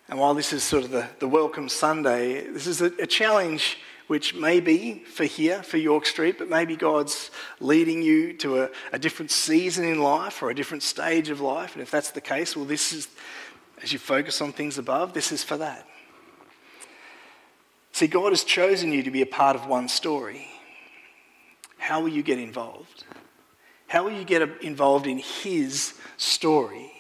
And 0.10 0.20
while 0.20 0.34
this 0.34 0.52
is 0.52 0.64
sort 0.64 0.84
of 0.84 0.90
the, 0.90 1.08
the 1.20 1.28
welcome 1.28 1.70
Sunday, 1.70 2.48
this 2.48 2.66
is 2.66 2.82
a, 2.82 2.88
a 3.00 3.06
challenge 3.06 3.78
which 4.12 4.36
may 4.36 4.60
be 4.60 4.96
for 5.06 5.24
here, 5.24 5.64
for 5.64 5.78
York 5.78 6.06
Street, 6.06 6.38
but 6.38 6.50
maybe 6.50 6.76
God's 6.76 7.32
leading 7.62 8.02
you 8.02 8.34
to 8.34 8.64
a, 8.64 8.70
a 8.92 9.00
different 9.00 9.32
season 9.32 9.86
in 9.86 10.02
life 10.02 10.44
or 10.44 10.50
a 10.50 10.54
different 10.54 10.84
stage 10.84 11.30
of 11.30 11.40
life. 11.40 11.76
And 11.76 11.82
if 11.82 11.90
that's 11.90 12.12
the 12.12 12.20
case, 12.20 12.54
well, 12.54 12.66
this 12.66 12.92
is, 12.92 13.08
as 13.82 13.94
you 13.94 14.00
focus 14.00 14.42
on 14.42 14.52
things 14.52 14.78
above, 14.78 15.14
this 15.14 15.32
is 15.32 15.46
for 15.46 15.56
that. 15.56 15.88
See, 17.94 18.08
God 18.08 18.34
has 18.34 18.44
chosen 18.44 18.92
you 18.92 19.02
to 19.02 19.12
be 19.12 19.22
a 19.22 19.26
part 19.26 19.56
of 19.56 19.66
one 19.66 19.88
story. 19.88 20.46
How 21.78 22.02
will 22.02 22.10
you 22.10 22.22
get 22.22 22.38
involved? 22.38 23.06
How 23.88 24.04
will 24.04 24.12
you 24.12 24.26
get 24.26 24.42
involved 24.62 25.08
in 25.08 25.20
His 25.20 25.94
story? 26.18 26.92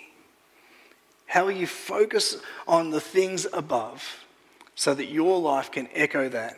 How 1.25 1.43
will 1.43 1.51
you 1.51 1.67
focus 1.67 2.37
on 2.69 2.91
the 2.91 3.01
things 3.01 3.45
above 3.51 4.25
so 4.75 4.93
that 4.93 5.07
your 5.07 5.41
life 5.41 5.73
can 5.73 5.89
echo 5.93 6.29
that 6.29 6.55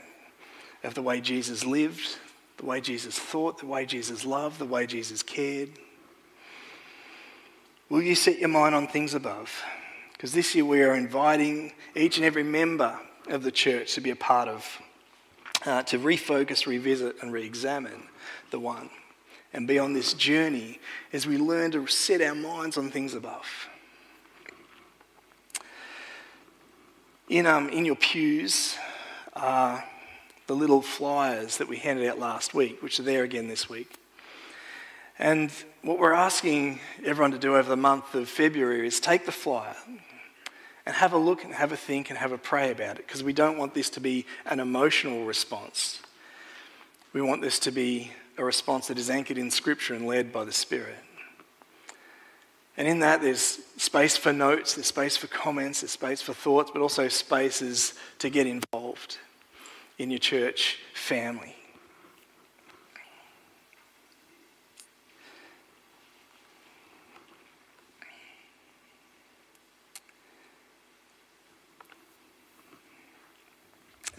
of 0.83 0.93
the 0.93 1.01
way 1.01 1.21
Jesus 1.21 1.65
lived, 1.65 2.17
the 2.57 2.65
way 2.65 2.81
Jesus 2.81 3.17
thought, 3.17 3.59
the 3.59 3.65
way 3.65 3.85
Jesus 3.85 4.25
loved, 4.25 4.59
the 4.59 4.65
way 4.65 4.85
Jesus 4.85 5.23
cared? 5.23 5.69
Will 7.89 8.01
you 8.01 8.15
set 8.15 8.39
your 8.39 8.49
mind 8.49 8.75
on 8.75 8.87
things 8.87 9.13
above? 9.13 9.63
Because 10.13 10.33
this 10.33 10.55
year 10.55 10.65
we 10.65 10.81
are 10.81 10.95
inviting 10.95 11.73
each 11.95 12.17
and 12.17 12.25
every 12.25 12.43
member 12.43 12.97
of 13.29 13.43
the 13.43 13.51
church 13.51 13.93
to 13.95 14.01
be 14.01 14.09
a 14.09 14.15
part 14.15 14.47
of, 14.47 14.81
uh, 15.65 15.83
to 15.83 15.99
refocus, 15.99 16.65
revisit, 16.65 17.15
and 17.21 17.31
re 17.31 17.45
examine 17.45 18.03
the 18.51 18.59
one 18.59 18.89
and 19.53 19.67
be 19.67 19.77
on 19.77 19.93
this 19.93 20.13
journey 20.13 20.79
as 21.13 21.27
we 21.27 21.37
learn 21.37 21.71
to 21.71 21.85
set 21.87 22.21
our 22.21 22.35
minds 22.35 22.77
on 22.77 22.89
things 22.89 23.13
above. 23.13 23.69
In, 27.29 27.45
um, 27.45 27.69
in 27.69 27.85
your 27.85 27.95
pews 27.95 28.75
are 29.33 29.83
the 30.47 30.55
little 30.55 30.81
flyers 30.81 31.57
that 31.57 31.67
we 31.67 31.77
handed 31.77 32.07
out 32.07 32.19
last 32.19 32.53
week, 32.53 32.81
which 32.81 32.99
are 32.99 33.03
there 33.03 33.23
again 33.23 33.47
this 33.47 33.69
week. 33.69 33.95
And 35.19 35.51
what 35.83 35.99
we're 35.99 36.13
asking 36.13 36.79
everyone 37.05 37.31
to 37.31 37.37
do 37.37 37.55
over 37.55 37.69
the 37.69 37.77
month 37.77 38.15
of 38.15 38.27
February 38.27 38.87
is 38.87 38.99
take 38.99 39.25
the 39.25 39.31
flyer 39.31 39.75
and 40.85 40.95
have 40.95 41.13
a 41.13 41.17
look 41.17 41.43
and 41.43 41.53
have 41.53 41.71
a 41.71 41.77
think 41.77 42.09
and 42.09 42.19
have 42.19 42.31
a 42.31 42.37
pray 42.37 42.71
about 42.71 42.97
it 42.99 43.07
because 43.07 43.23
we 43.23 43.31
don't 43.31 43.57
want 43.57 43.73
this 43.73 43.89
to 43.91 43.99
be 43.99 44.25
an 44.45 44.59
emotional 44.59 45.25
response. 45.25 46.01
We 47.13 47.21
want 47.21 47.41
this 47.41 47.59
to 47.59 47.71
be 47.71 48.11
a 48.37 48.43
response 48.43 48.87
that 48.87 48.97
is 48.97 49.09
anchored 49.09 49.37
in 49.37 49.51
Scripture 49.51 49.93
and 49.93 50.07
led 50.07 50.33
by 50.33 50.43
the 50.43 50.51
Spirit. 50.51 50.97
And 52.75 52.87
in 52.87 52.99
that, 52.99 53.21
there's 53.21 53.59
space 53.77 54.17
for 54.17 54.33
notes, 54.33 54.73
there's 54.73 54.87
space 54.87 55.15
for 55.15 55.27
comments, 55.27 55.81
there's 55.81 55.91
space 55.91 56.23
for 56.23 56.33
thoughts, 56.33 56.71
but 56.73 56.81
also 56.81 57.07
spaces 57.07 57.93
to 58.17 58.31
get 58.31 58.47
involved 58.47 59.19
in 59.97 60.09
your 60.09 60.19
church 60.19 60.79
family. 60.93 61.55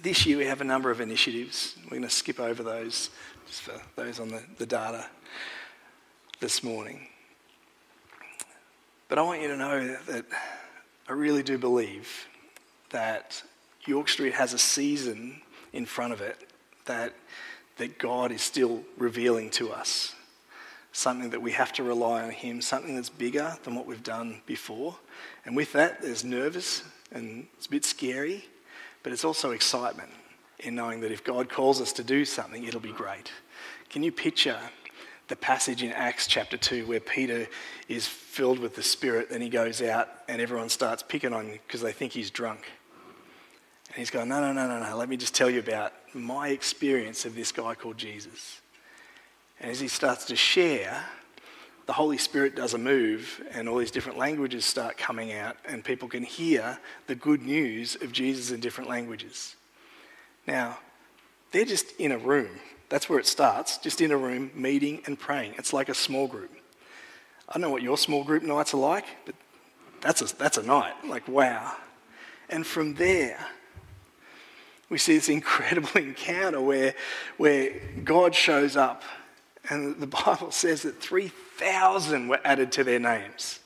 This 0.01 0.27
year 0.27 0.37
we 0.37 0.45
have 0.45 0.61
a 0.61 0.65
number 0.65 0.91
of 0.91 1.01
initiatives. 1.01 1.77
We're 1.85 1.91
going 1.91 2.03
to 2.03 2.11
skip 2.11 2.39
over 2.39 2.63
those 2.63 3.09
just 3.47 3.63
for 3.63 3.81
those 3.97 4.21
on 4.21 4.29
the, 4.29 4.43
the 4.59 4.67
data 4.67 5.07
this 6.41 6.63
morning. 6.63 7.09
But 9.09 9.19
I 9.19 9.23
want 9.23 9.41
you 9.41 9.49
to 9.49 9.57
know 9.57 9.97
that 10.09 10.27
I 11.09 11.13
really 11.13 11.43
do 11.43 11.57
believe 11.57 12.27
that 12.91 13.43
York 13.87 14.09
Street 14.09 14.35
has 14.35 14.53
a 14.53 14.59
season 14.59 15.41
in 15.75 15.85
front 15.85 16.13
of 16.13 16.21
it 16.21 16.37
that, 16.87 17.13
that 17.77 17.99
God 17.99 18.33
is 18.33 18.43
still 18.43 18.83
revealing 18.97 19.51
to 19.51 19.73
us. 19.73 20.15
Something 20.93 21.31
that 21.31 21.43
we 21.43 21.53
have 21.53 21.73
to 21.75 21.83
rely 21.83 22.23
on 22.23 22.31
Him, 22.31 22.63
something 22.63 22.95
that's 22.95 23.11
bigger 23.11 23.57
than 23.65 23.75
what 23.75 23.87
we've 23.87 24.03
done 24.03 24.41
before. 24.47 24.97
And 25.45 25.57
with 25.57 25.73
that, 25.73 26.01
there's 26.01 26.25
nervous 26.25 26.85
and 27.11 27.47
it's 27.57 27.67
a 27.67 27.71
bit 27.71 27.85
scary, 27.85 28.45
but 29.03 29.13
it's 29.13 29.25
also 29.25 29.51
excitement 29.51 30.11
in 30.61 30.75
knowing 30.75 31.01
that 31.01 31.13
if 31.13 31.25
God 31.25 31.49
calls 31.49 31.81
us 31.81 31.93
to 31.95 32.05
do 32.05 32.25
something, 32.25 32.65
it'll 32.65 32.81
be 32.81 32.93
great. 32.93 33.31
Can 33.91 34.03
you 34.03 34.13
picture 34.13 34.59
the 35.29 35.37
passage 35.37 35.83
in 35.83 35.91
Acts 35.93 36.27
chapter 36.27 36.57
2 36.57 36.87
where 36.87 37.01
Peter 37.01 37.47
is 37.89 38.07
filled 38.07 38.59
with 38.59 38.75
the 38.77 38.83
Spirit, 38.83 39.31
then 39.31 39.41
he 39.41 39.49
goes 39.49 39.83
out 39.83 40.09
and 40.29 40.41
everyone 40.41 40.69
starts 40.69 41.03
picking 41.03 41.33
on 41.33 41.47
him 41.47 41.59
because 41.67 41.81
they 41.81 41.93
think 41.93 42.13
he's 42.13 42.31
drunk? 42.31 42.61
And 43.95 44.01
he's 44.01 44.11
going, 44.11 44.29
No, 44.29 44.41
no, 44.41 44.53
no, 44.53 44.67
no, 44.67 44.83
no, 44.83 44.97
let 44.97 45.09
me 45.09 45.17
just 45.17 45.35
tell 45.37 45.49
you 45.49 45.61
about 45.61 45.93
my 46.15 46.49
experience 46.49 47.25
of 47.25 47.37
this 47.37 47.53
guy 47.53 47.77
called 47.77 47.97
Jesus. 47.97 48.61
And 49.61 49.71
as 49.71 49.79
he 49.79 49.87
starts 49.87 50.25
to 50.27 50.37
share, 50.37 51.05
the 51.87 51.93
Holy 51.93 52.19
Spirit 52.19 52.57
does 52.57 52.75
a 52.75 52.79
move, 52.79 53.41
and 53.53 53.69
all 53.69 53.77
these 53.77 53.93
different 53.93 54.19
languages 54.19 54.65
start 54.65 54.97
coming 54.97 55.33
out, 55.33 55.57
and 55.65 55.85
people 55.85 56.09
can 56.09 56.25
hear 56.25 56.79
the 57.07 57.15
good 57.15 57.43
news 57.43 57.95
of 57.97 58.11
Jesus 58.11 58.51
in 58.51 58.59
different 58.59 58.91
languages. 58.91 59.55
Now, 60.47 60.79
they're 61.53 61.65
just 61.65 61.93
in 62.01 62.11
a 62.11 62.19
room 62.19 62.51
That's 62.89 63.09
where 63.09 63.19
it 63.19 63.27
starts, 63.27 63.79
just 63.79 64.01
in 64.01 64.11
a 64.11 64.17
room, 64.17 64.51
meeting 64.55 65.03
and 65.07 65.19
praying. 65.19 65.55
It's 65.57 65.73
like 65.73 65.89
a 65.89 65.95
small 65.95 66.27
group. 66.27 66.51
I 67.49 67.53
don't 67.53 67.63
know 67.63 67.71
what 67.71 67.83
your 67.83 67.97
small 67.97 68.25
group 68.25 68.43
nights 68.43 68.75
are 68.75 68.79
like, 68.79 69.05
but 69.25 69.35
that's 70.01 70.21
a, 70.21 70.37
that's 70.37 70.59
a 70.59 70.63
night. 70.63 70.95
Like, 71.07 71.29
wow. 71.29 71.77
And 72.51 72.67
from 72.67 72.95
there, 72.95 73.39
we 74.90 74.99
see 74.99 75.14
this 75.14 75.29
incredible 75.29 75.90
encounter 75.94 76.61
where, 76.61 76.94
where 77.37 77.73
God 78.05 78.35
shows 78.35 78.77
up, 78.77 79.03
and 79.68 79.99
the 80.01 80.07
Bible 80.07 80.51
says 80.51 80.83
that 80.83 81.01
3,000 81.01 82.29
were 82.29 82.40
added 82.44 82.70
to 82.73 82.85
their 82.85 82.99
names. 82.99 83.61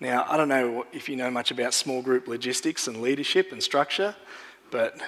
Now, 0.00 0.24
I 0.28 0.36
don't 0.36 0.48
know 0.48 0.86
if 0.92 1.08
you 1.08 1.16
know 1.16 1.30
much 1.30 1.50
about 1.50 1.74
small 1.74 2.02
group 2.02 2.26
logistics 2.26 2.88
and 2.88 3.02
leadership 3.02 3.52
and 3.52 3.62
structure, 3.62 4.14
but 4.70 4.98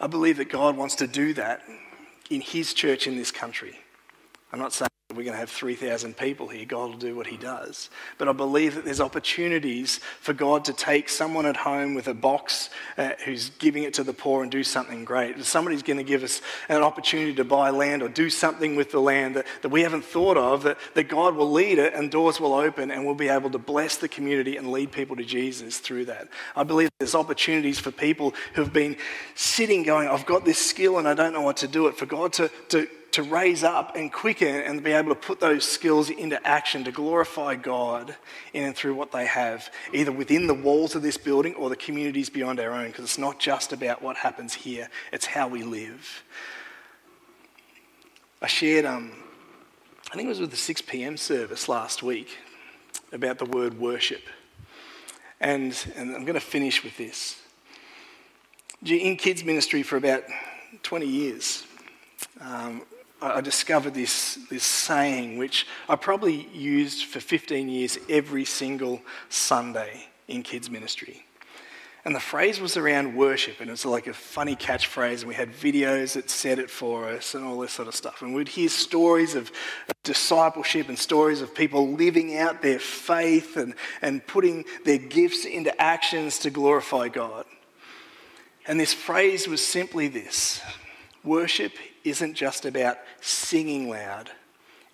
I 0.00 0.06
believe 0.08 0.38
that 0.38 0.50
God 0.50 0.76
wants 0.76 0.96
to 0.96 1.06
do 1.06 1.34
that 1.34 1.62
in 2.30 2.40
His 2.40 2.74
church 2.74 3.06
in 3.06 3.16
this 3.16 3.30
country. 3.30 3.78
I'm 4.52 4.58
not 4.58 4.72
saying 4.72 4.88
we're 5.16 5.24
going 5.24 5.34
to 5.34 5.38
have 5.38 5.50
3,000 5.50 6.16
people 6.16 6.48
here. 6.48 6.64
God 6.64 6.90
will 6.90 6.98
do 6.98 7.14
what 7.14 7.26
He 7.26 7.36
does. 7.36 7.90
But 8.18 8.28
I 8.28 8.32
believe 8.32 8.74
that 8.74 8.84
there's 8.84 9.00
opportunities 9.00 9.98
for 10.20 10.32
God 10.32 10.64
to 10.66 10.72
take 10.72 11.08
someone 11.08 11.46
at 11.46 11.56
home 11.56 11.94
with 11.94 12.08
a 12.08 12.14
box 12.14 12.70
uh, 12.98 13.10
who's 13.24 13.50
giving 13.50 13.84
it 13.84 13.94
to 13.94 14.04
the 14.04 14.12
poor 14.12 14.42
and 14.42 14.50
do 14.50 14.64
something 14.64 15.04
great. 15.04 15.42
Somebody's 15.44 15.82
going 15.82 15.98
to 15.98 16.04
give 16.04 16.22
us 16.22 16.40
an 16.68 16.82
opportunity 16.82 17.34
to 17.34 17.44
buy 17.44 17.70
land 17.70 18.02
or 18.02 18.08
do 18.08 18.30
something 18.30 18.76
with 18.76 18.90
the 18.90 19.00
land 19.00 19.36
that, 19.36 19.46
that 19.62 19.68
we 19.68 19.82
haven't 19.82 20.04
thought 20.04 20.36
of, 20.36 20.62
that, 20.64 20.78
that 20.94 21.08
God 21.08 21.34
will 21.36 21.50
lead 21.50 21.78
it 21.78 21.94
and 21.94 22.10
doors 22.10 22.40
will 22.40 22.54
open 22.54 22.90
and 22.90 23.04
we'll 23.04 23.14
be 23.14 23.28
able 23.28 23.50
to 23.50 23.58
bless 23.58 23.96
the 23.96 24.08
community 24.08 24.56
and 24.56 24.70
lead 24.70 24.92
people 24.92 25.16
to 25.16 25.24
Jesus 25.24 25.78
through 25.78 26.06
that. 26.06 26.28
I 26.56 26.64
believe 26.64 26.90
there's 26.98 27.14
opportunities 27.14 27.78
for 27.78 27.90
people 27.90 28.34
who've 28.54 28.72
been 28.72 28.96
sitting 29.34 29.82
going, 29.82 30.08
I've 30.08 30.26
got 30.26 30.44
this 30.44 30.58
skill 30.58 30.98
and 30.98 31.08
I 31.08 31.14
don't 31.14 31.32
know 31.32 31.42
what 31.42 31.58
to 31.58 31.68
do 31.68 31.86
it, 31.86 31.96
for 31.96 32.06
God 32.06 32.32
to, 32.34 32.50
to 32.68 32.88
to 33.14 33.22
raise 33.22 33.62
up 33.62 33.94
and 33.94 34.12
quicken 34.12 34.56
and 34.56 34.82
be 34.82 34.90
able 34.90 35.10
to 35.10 35.14
put 35.14 35.38
those 35.38 35.64
skills 35.64 36.10
into 36.10 36.44
action 36.44 36.82
to 36.82 36.90
glorify 36.90 37.54
God 37.54 38.16
in 38.52 38.64
and 38.64 38.74
through 38.74 38.96
what 38.96 39.12
they 39.12 39.24
have, 39.24 39.70
either 39.92 40.10
within 40.10 40.48
the 40.48 40.54
walls 40.54 40.96
of 40.96 41.02
this 41.02 41.16
building 41.16 41.54
or 41.54 41.68
the 41.68 41.76
communities 41.76 42.28
beyond 42.28 42.58
our 42.58 42.72
own, 42.72 42.88
because 42.88 43.04
it's 43.04 43.16
not 43.16 43.38
just 43.38 43.72
about 43.72 44.02
what 44.02 44.16
happens 44.16 44.52
here, 44.52 44.88
it's 45.12 45.26
how 45.26 45.46
we 45.46 45.62
live. 45.62 46.24
I 48.42 48.48
shared, 48.48 48.84
um, 48.84 49.12
I 50.10 50.16
think 50.16 50.26
it 50.26 50.30
was 50.30 50.40
with 50.40 50.50
the 50.50 50.56
6 50.56 50.82
p.m. 50.82 51.16
service 51.16 51.68
last 51.68 52.02
week, 52.02 52.36
about 53.12 53.38
the 53.38 53.44
word 53.44 53.78
worship. 53.78 54.22
And, 55.40 55.72
and 55.94 56.16
I'm 56.16 56.24
going 56.24 56.34
to 56.34 56.40
finish 56.40 56.82
with 56.82 56.96
this. 56.96 57.40
In 58.84 59.16
kids' 59.16 59.44
ministry 59.44 59.84
for 59.84 59.96
about 59.96 60.24
20 60.82 61.06
years, 61.06 61.64
um, 62.40 62.82
I 63.22 63.40
discovered 63.40 63.94
this, 63.94 64.38
this 64.50 64.64
saying, 64.64 65.38
which 65.38 65.66
I 65.88 65.96
probably 65.96 66.48
used 66.52 67.04
for 67.06 67.20
15 67.20 67.68
years 67.68 67.98
every 68.08 68.44
single 68.44 69.00
Sunday 69.28 70.06
in 70.28 70.42
kids' 70.42 70.70
ministry. 70.70 71.24
And 72.04 72.14
the 72.14 72.20
phrase 72.20 72.60
was 72.60 72.76
around 72.76 73.16
worship, 73.16 73.60
and 73.60 73.68
it 73.68 73.72
was 73.72 73.86
like 73.86 74.06
a 74.06 74.12
funny 74.12 74.56
catchphrase, 74.56 75.20
and 75.20 75.28
we 75.28 75.34
had 75.34 75.52
videos 75.52 76.12
that 76.14 76.28
said 76.28 76.58
it 76.58 76.68
for 76.68 77.08
us 77.08 77.34
and 77.34 77.44
all 77.46 77.58
this 77.58 77.72
sort 77.72 77.88
of 77.88 77.94
stuff. 77.94 78.20
And 78.20 78.34
we'd 78.34 78.48
hear 78.48 78.68
stories 78.68 79.34
of, 79.34 79.50
discipleship 80.04 80.90
and 80.90 80.98
stories 80.98 81.40
of 81.40 81.54
people 81.54 81.92
living 81.92 82.36
out 82.36 82.60
their 82.60 82.78
faith 82.78 83.56
and, 83.56 83.74
and 84.02 84.24
putting 84.26 84.64
their 84.84 84.98
gifts 84.98 85.46
into 85.46 85.80
actions 85.80 86.38
to 86.40 86.50
glorify 86.50 87.08
God. 87.08 87.46
And 88.66 88.78
this 88.78 88.92
phrase 88.92 89.48
was 89.48 89.66
simply 89.66 90.08
this 90.08 90.62
worship 91.24 91.72
isn't 92.04 92.34
just 92.34 92.64
about 92.64 92.98
singing 93.20 93.88
loud, 93.88 94.30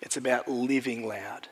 it's 0.01 0.17
about 0.17 0.47
living 0.47 1.07
loud. 1.07 1.47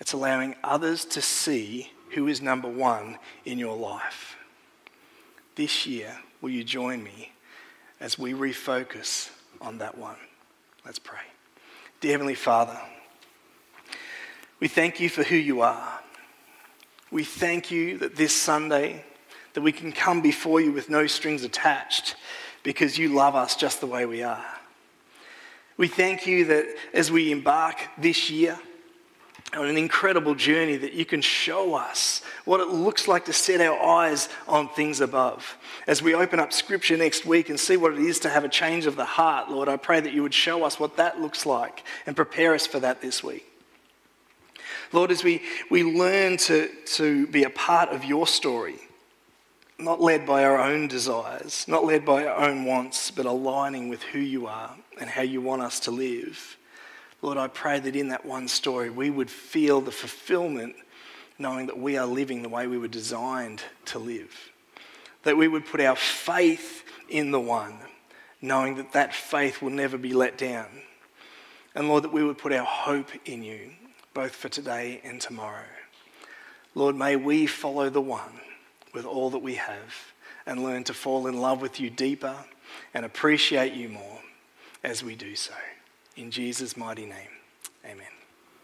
It's 0.00 0.12
allowing 0.12 0.56
others 0.64 1.04
to 1.06 1.22
see 1.22 1.92
who 2.10 2.26
is 2.26 2.42
number 2.42 2.68
one 2.68 3.18
in 3.44 3.58
your 3.58 3.76
life. 3.76 4.36
This 5.54 5.86
year, 5.86 6.18
will 6.40 6.50
you 6.50 6.64
join 6.64 7.02
me 7.04 7.32
as 8.00 8.18
we 8.18 8.32
refocus 8.32 9.30
on 9.60 9.78
that 9.78 9.96
one? 9.96 10.16
Let's 10.84 10.98
pray. 10.98 11.20
Dear 12.00 12.12
Heavenly 12.12 12.34
Father, 12.34 12.78
we 14.58 14.66
thank 14.66 14.98
you 14.98 15.08
for 15.08 15.22
who 15.22 15.36
you 15.36 15.60
are. 15.60 16.00
We 17.12 17.22
thank 17.22 17.70
you 17.70 17.98
that 17.98 18.16
this 18.16 18.34
Sunday 18.34 19.04
that 19.54 19.60
we 19.60 19.70
can 19.70 19.92
come 19.92 20.20
before 20.20 20.60
you 20.60 20.72
with 20.72 20.90
no 20.90 21.06
strings 21.06 21.44
attached 21.44 22.16
because 22.62 22.98
you 22.98 23.14
love 23.14 23.34
us 23.34 23.56
just 23.56 23.80
the 23.80 23.86
way 23.86 24.06
we 24.06 24.22
are. 24.22 24.44
We 25.76 25.88
thank 25.88 26.26
you 26.26 26.44
that 26.46 26.66
as 26.92 27.10
we 27.10 27.32
embark 27.32 27.76
this 27.98 28.30
year 28.30 28.58
on 29.54 29.66
an 29.66 29.76
incredible 29.76 30.34
journey, 30.34 30.76
that 30.76 30.94
you 30.94 31.04
can 31.04 31.20
show 31.20 31.74
us 31.74 32.22
what 32.44 32.60
it 32.60 32.68
looks 32.68 33.06
like 33.06 33.26
to 33.26 33.32
set 33.32 33.60
our 33.60 33.78
eyes 33.78 34.28
on 34.48 34.68
things 34.68 35.00
above. 35.00 35.58
As 35.86 36.00
we 36.00 36.14
open 36.14 36.40
up 36.40 36.52
scripture 36.52 36.96
next 36.96 37.26
week 37.26 37.50
and 37.50 37.60
see 37.60 37.76
what 37.76 37.92
it 37.92 37.98
is 37.98 38.18
to 38.20 38.30
have 38.30 38.44
a 38.44 38.48
change 38.48 38.86
of 38.86 38.96
the 38.96 39.04
heart, 39.04 39.50
Lord, 39.50 39.68
I 39.68 39.76
pray 39.76 40.00
that 40.00 40.12
you 40.12 40.22
would 40.22 40.32
show 40.32 40.64
us 40.64 40.80
what 40.80 40.96
that 40.96 41.20
looks 41.20 41.44
like 41.44 41.84
and 42.06 42.16
prepare 42.16 42.54
us 42.54 42.66
for 42.66 42.80
that 42.80 43.02
this 43.02 43.22
week. 43.22 43.46
Lord, 44.92 45.10
as 45.10 45.24
we, 45.24 45.42
we 45.70 45.82
learn 45.82 46.36
to, 46.38 46.68
to 46.68 47.26
be 47.26 47.44
a 47.44 47.50
part 47.50 47.90
of 47.90 48.04
your 48.04 48.26
story, 48.26 48.78
not 49.82 50.00
led 50.00 50.26
by 50.26 50.44
our 50.44 50.58
own 50.58 50.88
desires, 50.88 51.66
not 51.66 51.84
led 51.84 52.04
by 52.04 52.24
our 52.26 52.48
own 52.48 52.64
wants, 52.64 53.10
but 53.10 53.26
aligning 53.26 53.88
with 53.88 54.02
who 54.02 54.18
you 54.18 54.46
are 54.46 54.76
and 55.00 55.10
how 55.10 55.22
you 55.22 55.40
want 55.40 55.62
us 55.62 55.80
to 55.80 55.90
live. 55.90 56.56
Lord, 57.20 57.38
I 57.38 57.48
pray 57.48 57.78
that 57.80 57.96
in 57.96 58.08
that 58.08 58.24
one 58.24 58.48
story 58.48 58.90
we 58.90 59.10
would 59.10 59.30
feel 59.30 59.80
the 59.80 59.92
fulfillment 59.92 60.74
knowing 61.38 61.66
that 61.66 61.78
we 61.78 61.96
are 61.96 62.06
living 62.06 62.42
the 62.42 62.48
way 62.48 62.66
we 62.66 62.78
were 62.78 62.88
designed 62.88 63.62
to 63.86 63.98
live. 63.98 64.50
That 65.24 65.36
we 65.36 65.48
would 65.48 65.66
put 65.66 65.80
our 65.80 65.96
faith 65.96 66.84
in 67.08 67.30
the 67.30 67.40
one, 67.40 67.74
knowing 68.40 68.76
that 68.76 68.92
that 68.92 69.14
faith 69.14 69.62
will 69.62 69.70
never 69.70 69.98
be 69.98 70.12
let 70.12 70.38
down. 70.38 70.66
And 71.74 71.88
Lord, 71.88 72.04
that 72.04 72.12
we 72.12 72.24
would 72.24 72.38
put 72.38 72.52
our 72.52 72.64
hope 72.64 73.10
in 73.24 73.42
you, 73.42 73.72
both 74.14 74.34
for 74.34 74.48
today 74.48 75.00
and 75.04 75.20
tomorrow. 75.20 75.64
Lord, 76.74 76.96
may 76.96 77.16
we 77.16 77.46
follow 77.46 77.90
the 77.90 78.00
one 78.00 78.40
with 78.92 79.04
all 79.04 79.30
that 79.30 79.38
we 79.38 79.54
have 79.54 80.12
and 80.46 80.62
learn 80.62 80.84
to 80.84 80.94
fall 80.94 81.26
in 81.26 81.40
love 81.40 81.60
with 81.60 81.80
you 81.80 81.90
deeper 81.90 82.36
and 82.94 83.04
appreciate 83.04 83.74
you 83.74 83.88
more 83.88 84.20
as 84.82 85.02
we 85.02 85.14
do 85.14 85.36
so. 85.36 85.54
In 86.16 86.30
Jesus' 86.30 86.76
mighty 86.76 87.06
name, 87.06 87.30
amen. 87.84 88.21